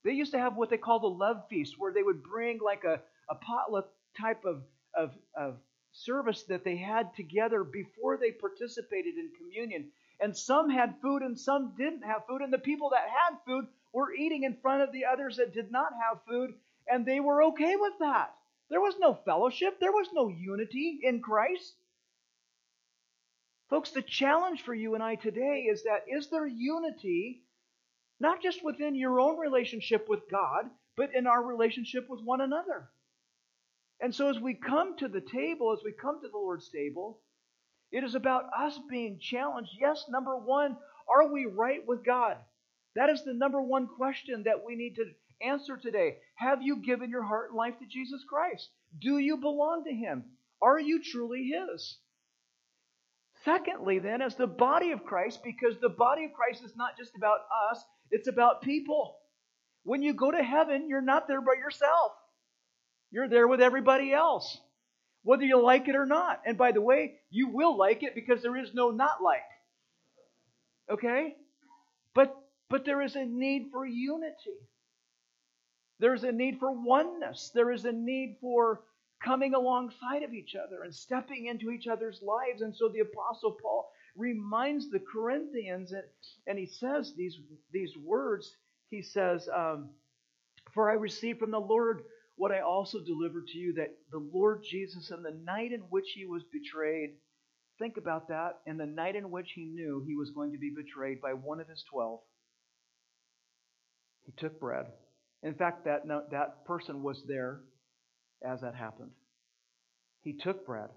they 0.04 0.12
used 0.12 0.32
to 0.32 0.40
have 0.40 0.56
what 0.56 0.70
they 0.70 0.78
call 0.78 1.00
the 1.00 1.08
love 1.08 1.44
feast, 1.50 1.76
where 1.78 1.94
they 1.94 2.04
would 2.04 2.24
bring 2.24 2.60
like 2.64 2.84
a, 2.84 3.02
a 3.30 3.36
potluck 3.36 3.90
type 4.20 4.44
of, 4.46 4.64
of, 4.96 5.12
of 5.38 5.58
service 5.92 6.44
that 6.44 6.64
they 6.64 6.78
had 6.78 7.14
together 7.16 7.64
before 7.64 8.18
they 8.18 8.32
participated 8.32 9.16
in 9.16 9.30
communion. 9.38 9.90
And 10.20 10.36
some 10.36 10.70
had 10.70 10.96
food 11.02 11.22
and 11.22 11.40
some 11.40 11.76
didn't 11.78 12.04
have 12.04 12.26
food. 12.28 12.42
And 12.42 12.52
the 12.52 12.58
people 12.58 12.90
that 12.90 13.08
had 13.08 13.38
food 13.46 13.66
were 13.94 14.14
eating 14.14 14.44
in 14.44 14.58
front 14.62 14.82
of 14.82 14.92
the 14.92 15.06
others 15.06 15.38
that 15.38 15.54
did 15.54 15.72
not 15.72 15.92
have 15.94 16.20
food, 16.28 16.54
and 16.88 17.06
they 17.06 17.20
were 17.20 17.44
okay 17.44 17.76
with 17.76 17.94
that. 18.00 18.34
There 18.70 18.82
was 18.82 18.96
no 19.00 19.16
fellowship, 19.26 19.80
there 19.80 19.92
was 19.92 20.08
no 20.14 20.30
unity 20.30 21.00
in 21.04 21.22
Christ. 21.22 21.74
Folks, 23.70 23.92
the 23.92 24.02
challenge 24.02 24.64
for 24.64 24.74
you 24.74 24.96
and 24.96 25.04
I 25.04 25.16
today 25.16 25.68
is 25.70 25.84
that 25.84 26.06
is 26.08 26.30
there 26.30 26.48
unity 26.48 27.44
not 28.20 28.42
just 28.42 28.64
within 28.64 28.96
your 28.96 29.20
own 29.20 29.38
relationship 29.38 30.10
with 30.10 30.30
God, 30.30 30.66
but 30.98 31.16
in 31.16 31.28
our 31.28 31.42
relationship 31.42 32.10
with 32.10 32.22
one 32.22 32.42
another? 32.42 32.90
And 34.02 34.14
so, 34.14 34.30
as 34.30 34.40
we 34.40 34.54
come 34.54 34.98
to 34.98 35.08
the 35.08 35.22
table, 35.22 35.74
as 35.74 35.84
we 35.84 35.92
come 35.92 36.22
to 36.22 36.28
the 36.28 36.38
Lord's 36.38 36.70
table, 36.70 37.20
it 37.92 38.04
is 38.04 38.16
about 38.16 38.46
us 38.58 38.80
being 38.90 39.20
challenged. 39.20 39.72
Yes, 39.80 40.06
number 40.10 40.38
one, 40.38 40.78
are 41.08 41.32
we 41.32 41.46
right 41.46 41.86
with 41.86 42.06
God? 42.06 42.38
That 42.96 43.10
is 43.10 43.24
the 43.24 43.34
number 43.34 43.62
one 43.62 43.88
question 43.88 44.44
that 44.44 44.64
we 44.66 44.76
need 44.76 44.96
to 44.96 45.06
answer 45.42 45.78
today. 45.78 46.18
Have 46.36 46.62
you 46.62 46.78
given 46.78 47.10
your 47.10 47.24
heart 47.24 47.50
and 47.50 47.58
life 47.58 47.78
to 47.80 47.86
Jesus 47.86 48.24
Christ? 48.28 48.70
Do 49.00 49.18
you 49.18 49.38
belong 49.38 49.84
to 49.86 49.94
Him? 49.94 50.26
Are 50.62 50.80
you 50.80 51.02
truly 51.02 51.52
His? 51.54 51.98
Secondly, 53.46 54.00
then, 54.00 54.22
as 54.22 54.36
the 54.36 54.48
body 54.48 54.92
of 54.92 55.06
Christ, 55.06 55.40
because 55.44 55.80
the 55.80 55.90
body 55.90 56.26
of 56.26 56.34
Christ 56.34 56.64
is 56.64 56.76
not 56.76 56.98
just 56.98 57.16
about 57.16 57.40
us, 57.72 57.84
it's 58.12 58.28
about 58.28 58.62
people. 58.62 59.16
When 59.84 60.02
you 60.02 60.14
go 60.14 60.30
to 60.30 60.44
heaven, 60.44 60.90
you're 60.90 61.02
not 61.02 61.28
there 61.28 61.42
by 61.42 61.54
yourself. 61.54 62.12
You're 63.12 63.30
there 63.30 63.48
with 63.48 63.62
everybody 63.62 64.12
else, 64.12 64.60
whether 65.24 65.44
you 65.44 65.62
like 65.62 65.88
it 65.88 65.96
or 65.96 66.06
not. 66.06 66.42
And 66.46 66.58
by 66.58 66.74
the 66.74 66.82
way, 66.82 67.16
you 67.30 67.48
will 67.50 67.78
like 67.78 68.04
it 68.04 68.14
because 68.14 68.42
there 68.42 68.58
is 68.58 68.74
no 68.74 68.92
not 68.92 69.24
like. 69.24 69.40
Okay? 70.92 71.36
But 72.14 72.36
but 72.70 72.86
there 72.86 73.02
is 73.02 73.16
a 73.16 73.26
need 73.26 73.70
for 73.72 73.86
unity. 73.86 74.60
There's 76.00 76.24
a 76.24 76.32
need 76.32 76.60
for 76.60 76.72
oneness. 76.72 77.52
There 77.54 77.72
is 77.72 77.86
a 77.86 77.92
need 77.92 78.38
for 78.40 78.82
coming 79.24 79.54
alongside 79.54 80.24
of 80.24 80.34
each 80.34 80.56
other 80.56 80.84
and 80.84 80.96
stepping 80.96 81.48
into 81.48 81.72
each 81.72 81.88
other's 81.88 82.22
lives. 82.22 82.62
And 82.62 82.76
so 82.76 82.90
the 82.90 83.02
Apostle 83.02 83.58
Paul 83.62 83.92
reminds 84.16 84.90
the 84.90 85.02
Corinthians, 85.12 85.92
and, 85.92 86.04
and 86.48 86.58
he 86.58 86.66
says 86.66 87.14
these, 87.18 87.38
these 87.72 87.96
words. 87.98 88.56
He 88.90 89.02
says, 89.02 89.48
um, 89.54 89.90
For 90.74 90.90
I 90.90 90.94
received 90.94 91.40
from 91.40 91.52
the 91.52 91.60
Lord 91.60 92.04
what 92.38 92.52
I 92.54 92.62
also 92.62 93.00
delivered 93.04 93.48
to 93.48 93.58
you 93.58 93.74
that 93.74 93.94
the 94.12 94.26
Lord 94.34 94.64
Jesus, 94.64 95.12
in 95.12 95.22
the 95.22 95.38
night 95.44 95.74
in 95.74 95.82
which 95.82 96.12
he 96.16 96.26
was 96.26 96.44
betrayed, 96.52 97.16
think 97.78 97.98
about 97.98 98.30
that, 98.30 98.60
in 98.66 98.78
the 98.78 98.86
night 98.86 99.18
in 99.18 99.30
which 99.32 99.52
he 99.54 99.66
knew 99.66 100.04
he 100.08 100.16
was 100.16 100.32
going 100.32 100.54
to 100.54 100.58
be 100.58 100.74
betrayed 100.74 101.22
by 101.22 101.34
one 101.34 101.60
of 101.60 101.68
his 101.68 101.84
twelve, 101.84 102.22
He 104.26 104.32
took 104.38 104.60
bread. 104.60 104.86
In 105.44 105.54
fact, 105.54 105.86
that, 105.86 106.02
that 106.32 106.66
person 106.66 107.02
was 107.02 107.22
there 107.28 107.62
as 108.46 108.62
that 108.62 108.76
happened. 108.76 109.12
He 110.22 110.34
took 110.34 110.66
bread. 110.66 110.90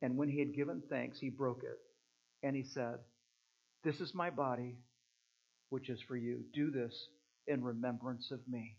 And 0.00 0.16
when 0.16 0.28
he 0.28 0.38
had 0.38 0.54
given 0.54 0.82
thanks, 0.88 1.18
he 1.18 1.28
broke 1.28 1.62
it. 1.62 1.78
And 2.46 2.54
he 2.54 2.62
said, 2.62 2.98
This 3.84 4.00
is 4.00 4.14
my 4.14 4.30
body, 4.30 4.76
which 5.70 5.90
is 5.90 6.00
for 6.06 6.16
you. 6.16 6.44
Do 6.54 6.70
this 6.70 6.94
in 7.46 7.62
remembrance 7.62 8.30
of 8.30 8.40
me. 8.48 8.76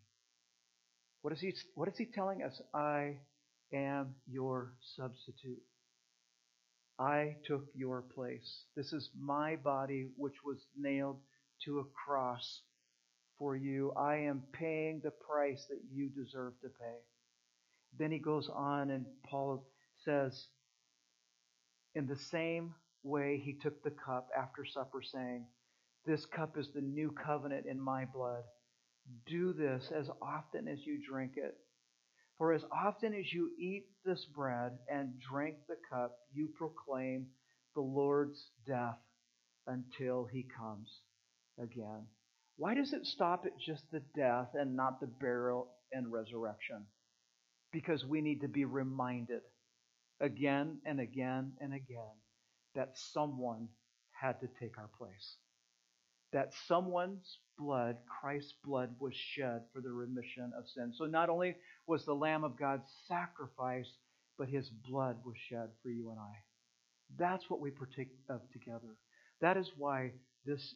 What 1.22 1.34
is 1.34 1.42
he, 1.42 1.54
what 1.76 1.90
is 1.90 1.98
he 1.98 2.06
telling 2.06 2.42
us? 2.42 2.62
I 2.74 3.18
am 3.74 4.16
your 4.28 4.74
substitute. 4.96 5.62
I 7.00 7.38
took 7.46 7.66
your 7.74 8.02
place. 8.02 8.66
This 8.76 8.92
is 8.92 9.10
my 9.18 9.56
body, 9.56 10.10
which 10.18 10.44
was 10.44 10.58
nailed 10.78 11.18
to 11.64 11.80
a 11.80 11.86
cross 12.06 12.62
for 13.38 13.56
you. 13.56 13.94
I 13.98 14.18
am 14.18 14.44
paying 14.52 15.00
the 15.02 15.12
price 15.12 15.66
that 15.70 15.80
you 15.90 16.10
deserve 16.10 16.60
to 16.62 16.68
pay. 16.68 16.98
Then 17.98 18.12
he 18.12 18.20
goes 18.20 18.50
on, 18.54 18.92
and 18.92 19.06
Paul 19.26 19.66
says, 20.04 20.48
In 21.96 22.06
the 22.06 22.18
same 22.18 22.76
way, 23.04 23.42
he 23.44 23.54
took 23.54 23.82
the 23.82 23.92
cup 23.92 24.28
after 24.38 24.66
supper, 24.66 25.02
saying, 25.02 25.46
This 26.06 26.26
cup 26.26 26.58
is 26.58 26.68
the 26.74 26.82
new 26.82 27.12
covenant 27.12 27.66
in 27.66 27.80
my 27.80 28.06
blood. 28.06 28.44
Do 29.26 29.54
this 29.54 29.90
as 29.96 30.10
often 30.22 30.68
as 30.68 30.86
you 30.86 31.00
drink 31.10 31.34
it. 31.38 31.58
For 32.39 32.54
as 32.54 32.63
often 32.71 33.13
as 33.13 33.34
you 33.34 33.52
eat 33.60 33.88
this 34.06 34.25
bread 34.34 34.71
and 34.89 35.19
drink 35.19 35.58
the 35.67 35.75
cup, 35.91 36.17
you 36.34 36.47
proclaim 36.58 37.28
the 37.75 37.82
Lord's 37.82 38.49
death 38.65 38.97
until 39.67 40.25
he 40.25 40.47
comes 40.58 41.02
again. 41.62 42.08
Why 42.56 42.75
does 42.75 42.93
it 42.93 43.06
stop 43.06 43.45
at 43.45 43.60
just 43.60 43.84
the 43.91 44.02
death 44.15 44.52
and 44.54 44.78
not 44.78 45.02
the 45.02 45.08
burial 45.08 45.67
and 45.91 46.12
resurrection? 46.12 46.86
Because 47.73 48.06
we 48.06 48.21
need 48.21 48.39
to 48.41 48.47
be 48.47 48.63
reminded 48.63 49.41
again 50.21 50.80
and 50.86 51.02
again 51.02 51.52
and 51.60 51.73
again 51.73 52.15
that 52.73 52.97
someone 52.97 53.67
had 54.12 54.39
to 54.39 54.47
take 54.62 54.78
our 54.78 54.89
place. 54.97 55.36
That 56.32 56.54
someone's 56.67 57.38
blood, 57.60 57.98
Christ's 58.22 58.54
blood, 58.63 58.95
was 59.00 59.13
shed 59.15 59.62
for 59.74 59.82
the 59.82 59.91
remission 59.91 60.52
of 60.58 60.69
sin. 60.69 60.93
So 60.95 61.06
not 61.06 61.30
only 61.30 61.56
was 61.88 62.06
the 62.06 62.15
Lamb 62.15 62.43
of 62.43 62.58
God 62.58 62.82
sacrificed, 63.08 63.98
but 64.38 64.48
his 64.50 64.69
blood 64.69 65.17
was 65.26 65.36
shed 65.38 65.69
for 65.84 65.89
you 65.89 66.10
and 66.12 66.19
I. 66.19 66.34
That's 67.17 67.50
what 67.50 67.60
we 67.60 67.72
partake 67.72 68.10
of 68.30 68.41
together. 68.54 68.95
That 69.41 69.58
is 69.58 69.72
why 69.78 70.13
this 70.45 70.76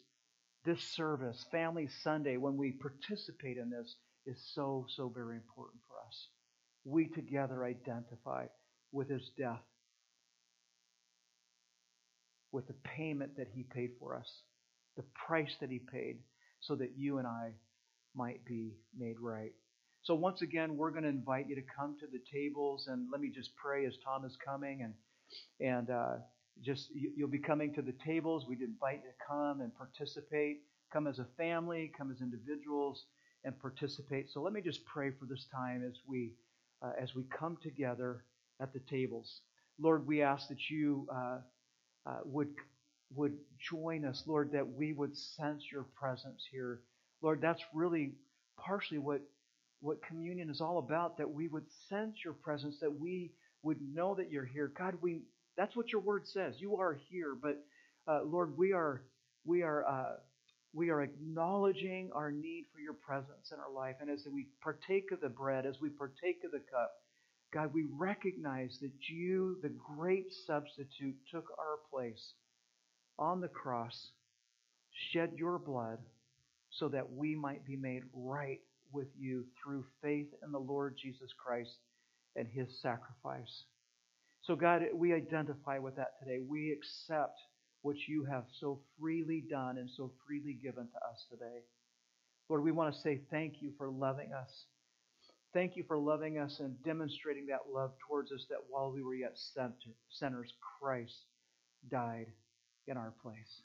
this 0.65 0.81
service, 0.81 1.45
Family 1.51 1.89
Sunday, 2.03 2.37
when 2.37 2.57
we 2.57 2.71
participate 2.71 3.57
in 3.57 3.69
this, 3.69 3.95
is 4.25 4.37
so, 4.53 4.85
so 4.95 5.09
very 5.09 5.35
important 5.35 5.81
for 5.87 5.95
us. 6.07 6.27
We 6.85 7.07
together 7.07 7.65
identify 7.65 8.45
with 8.91 9.09
his 9.09 9.29
death, 9.37 9.61
with 12.51 12.67
the 12.67 12.75
payment 12.83 13.37
that 13.37 13.47
he 13.53 13.63
paid 13.63 13.91
for 13.99 14.15
us, 14.15 14.29
the 14.95 15.03
price 15.27 15.53
that 15.59 15.69
he 15.69 15.79
paid, 15.79 16.19
so 16.65 16.75
that 16.75 16.91
you 16.97 17.17
and 17.17 17.27
I 17.27 17.51
might 18.15 18.43
be 18.45 18.73
made 18.97 19.19
right. 19.19 19.51
So, 20.03 20.15
once 20.15 20.41
again, 20.41 20.75
we're 20.75 20.91
going 20.91 21.03
to 21.03 21.09
invite 21.09 21.47
you 21.47 21.55
to 21.55 21.61
come 21.61 21.95
to 21.99 22.07
the 22.07 22.19
tables, 22.31 22.87
and 22.87 23.07
let 23.11 23.21
me 23.21 23.29
just 23.33 23.55
pray 23.55 23.85
as 23.85 23.93
Tom 24.03 24.25
is 24.25 24.37
coming, 24.45 24.81
and 24.81 24.93
and 25.59 25.89
uh, 25.89 26.15
just 26.61 26.89
you'll 26.93 27.29
be 27.29 27.39
coming 27.39 27.73
to 27.73 27.81
the 27.81 27.95
tables. 28.05 28.45
We'd 28.47 28.61
invite 28.61 29.01
you 29.03 29.09
to 29.11 29.25
come 29.27 29.61
and 29.61 29.73
participate. 29.75 30.61
Come 30.91 31.07
as 31.07 31.19
a 31.19 31.27
family, 31.37 31.91
come 31.97 32.11
as 32.11 32.21
individuals, 32.21 33.05
and 33.45 33.57
participate. 33.59 34.29
So 34.31 34.41
let 34.41 34.53
me 34.53 34.61
just 34.61 34.85
pray 34.85 35.11
for 35.11 35.25
this 35.25 35.47
time 35.53 35.83
as 35.87 35.97
we 36.07 36.33
uh, 36.81 36.91
as 37.01 37.15
we 37.15 37.23
come 37.37 37.57
together 37.63 38.25
at 38.61 38.73
the 38.73 38.79
tables. 38.89 39.41
Lord, 39.79 40.05
we 40.05 40.21
ask 40.21 40.49
that 40.49 40.69
you 40.69 41.07
uh, 41.13 41.37
uh, 42.05 42.19
would 42.25 42.49
would 43.15 43.33
join 43.69 44.05
us, 44.05 44.23
Lord, 44.25 44.51
that 44.53 44.67
we 44.67 44.93
would 44.93 45.15
sense 45.15 45.63
your 45.71 45.83
presence 45.95 46.43
here. 46.51 46.81
Lord, 47.21 47.41
that's 47.41 47.61
really 47.73 48.13
partially 48.57 48.99
what 48.99 49.21
what 49.81 50.01
communion 50.01 50.49
is 50.49 50.61
all 50.61 50.77
about. 50.77 51.17
That 51.17 51.31
we 51.31 51.47
would 51.47 51.65
sense 51.89 52.15
your 52.23 52.33
presence, 52.33 52.77
that 52.81 52.99
we 52.99 53.31
would 53.63 53.77
know 53.81 54.15
that 54.15 54.31
you're 54.31 54.45
here. 54.45 54.71
God, 54.77 54.95
we 55.01 55.21
that's 55.57 55.75
what 55.75 55.91
your 55.91 56.01
word 56.01 56.27
says. 56.27 56.55
You 56.57 56.77
are 56.77 56.99
here, 57.09 57.35
but 57.41 57.63
uh, 58.07 58.23
Lord, 58.23 58.57
we 58.57 58.73
are 58.73 59.03
we 59.45 59.63
are 59.63 59.85
uh, 59.85 60.13
we 60.73 60.89
are 60.89 61.01
acknowledging 61.01 62.09
our 62.13 62.31
need 62.31 62.65
for 62.73 62.79
your 62.79 62.93
presence 62.93 63.51
in 63.51 63.59
our 63.59 63.71
life, 63.71 63.95
and 64.01 64.09
as 64.09 64.25
we 64.31 64.47
partake 64.61 65.11
of 65.11 65.21
the 65.21 65.29
bread, 65.29 65.65
as 65.65 65.79
we 65.79 65.89
partake 65.89 66.41
of 66.43 66.51
the 66.51 66.63
cup, 66.71 66.91
God, 67.53 67.71
we 67.73 67.85
recognize 67.91 68.79
that 68.81 68.91
you, 69.07 69.57
the 69.61 69.69
great 69.95 70.33
substitute, 70.47 71.15
took 71.31 71.45
our 71.59 71.77
place 71.91 72.33
on 73.17 73.41
the 73.41 73.47
cross, 73.47 74.11
shed 75.11 75.31
your 75.35 75.57
blood, 75.59 75.99
so 76.69 76.87
that 76.89 77.11
we 77.11 77.35
might 77.35 77.65
be 77.65 77.75
made 77.75 78.03
right 78.13 78.59
with 78.91 79.07
you 79.17 79.45
through 79.61 79.85
faith 80.01 80.27
in 80.43 80.51
the 80.51 80.59
Lord 80.59 80.95
Jesus 81.01 81.31
Christ 81.43 81.77
and 82.35 82.47
his 82.47 82.67
sacrifice. 82.81 83.63
So, 84.41 84.55
God, 84.55 84.83
we 84.93 85.13
identify 85.13 85.79
with 85.79 85.95
that 85.95 86.19
today. 86.19 86.39
We 86.45 86.71
accept 86.71 87.39
what 87.81 87.95
you 88.07 88.25
have 88.25 88.45
so 88.59 88.79
freely 88.99 89.43
done 89.49 89.77
and 89.77 89.89
so 89.89 90.11
freely 90.25 90.53
given 90.53 90.87
to 90.87 90.97
us 91.09 91.25
today. 91.29 91.61
Lord, 92.49 92.63
we 92.63 92.71
want 92.71 92.93
to 92.93 93.01
say 93.01 93.21
thank 93.31 93.61
you 93.61 93.71
for 93.77 93.89
loving 93.89 94.31
us. 94.33 94.65
Thank 95.53 95.75
you 95.75 95.83
for 95.87 95.97
loving 95.97 96.39
us 96.39 96.59
and 96.59 96.81
demonstrating 96.83 97.45
that 97.47 97.71
love 97.71 97.91
towards 98.07 98.31
us 98.31 98.45
that 98.49 98.59
while 98.69 98.91
we 98.91 99.03
were 99.03 99.15
yet 99.15 99.37
sinners, 100.09 100.53
Christ 100.79 101.13
died 101.91 102.27
in 102.87 102.97
our 102.97 103.13
place. 103.21 103.61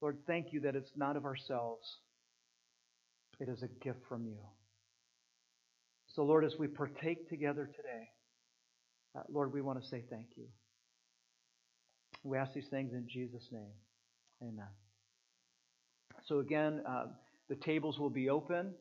Lord, 0.00 0.18
thank 0.26 0.52
you 0.52 0.60
that 0.60 0.76
it's 0.76 0.90
not 0.96 1.16
of 1.16 1.24
ourselves, 1.24 1.86
it 3.40 3.48
is 3.48 3.62
a 3.62 3.68
gift 3.82 4.00
from 4.08 4.26
you. 4.26 4.38
So, 6.14 6.22
Lord, 6.22 6.44
as 6.44 6.54
we 6.58 6.68
partake 6.68 7.28
together 7.28 7.66
today, 7.66 8.08
uh, 9.16 9.22
Lord, 9.28 9.52
we 9.52 9.62
want 9.62 9.82
to 9.82 9.88
say 9.88 10.04
thank 10.10 10.26
you. 10.36 10.44
We 12.22 12.38
ask 12.38 12.52
these 12.52 12.68
things 12.70 12.92
in 12.92 13.06
Jesus' 13.08 13.48
name. 13.50 13.72
Amen. 14.42 14.68
So, 16.26 16.38
again, 16.38 16.82
uh, 16.88 17.06
the 17.48 17.56
tables 17.56 17.98
will 17.98 18.10
be 18.10 18.30
open, 18.30 18.72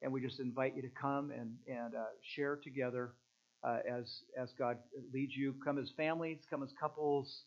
and 0.00 0.12
we 0.12 0.20
just 0.20 0.40
invite 0.40 0.74
you 0.74 0.82
to 0.82 0.90
come 1.00 1.30
and, 1.30 1.54
and 1.66 1.94
uh, 1.94 2.04
share 2.34 2.56
together 2.56 3.12
uh, 3.62 3.78
as, 3.88 4.22
as 4.40 4.50
God 4.58 4.78
leads 5.12 5.36
you. 5.36 5.54
Come 5.64 5.78
as 5.78 5.90
families, 5.96 6.38
come 6.48 6.62
as 6.62 6.70
couples, 6.80 7.42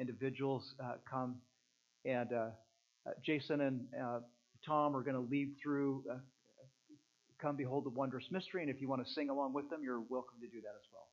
individuals, 0.00 0.74
uh, 0.82 0.94
come. 1.08 1.36
And 2.04 2.32
uh, 2.32 2.48
uh, 3.06 3.10
Jason 3.22 3.60
and 3.60 3.80
Tom 4.66 4.96
are 4.96 5.02
going 5.02 5.14
to 5.14 5.30
lead 5.30 5.54
through 5.62 6.04
Come 7.40 7.56
Behold 7.56 7.84
the 7.84 7.90
Wondrous 7.90 8.24
Mystery, 8.30 8.62
and 8.62 8.70
if 8.70 8.80
you 8.80 8.88
want 8.88 9.04
to 9.04 9.12
sing 9.12 9.30
along 9.30 9.54
with 9.54 9.70
them, 9.70 9.80
you're 9.82 10.00
welcome 10.00 10.40
to 10.40 10.48
do 10.48 10.60
that 10.62 10.74
as 10.76 10.86
well. 10.92 11.06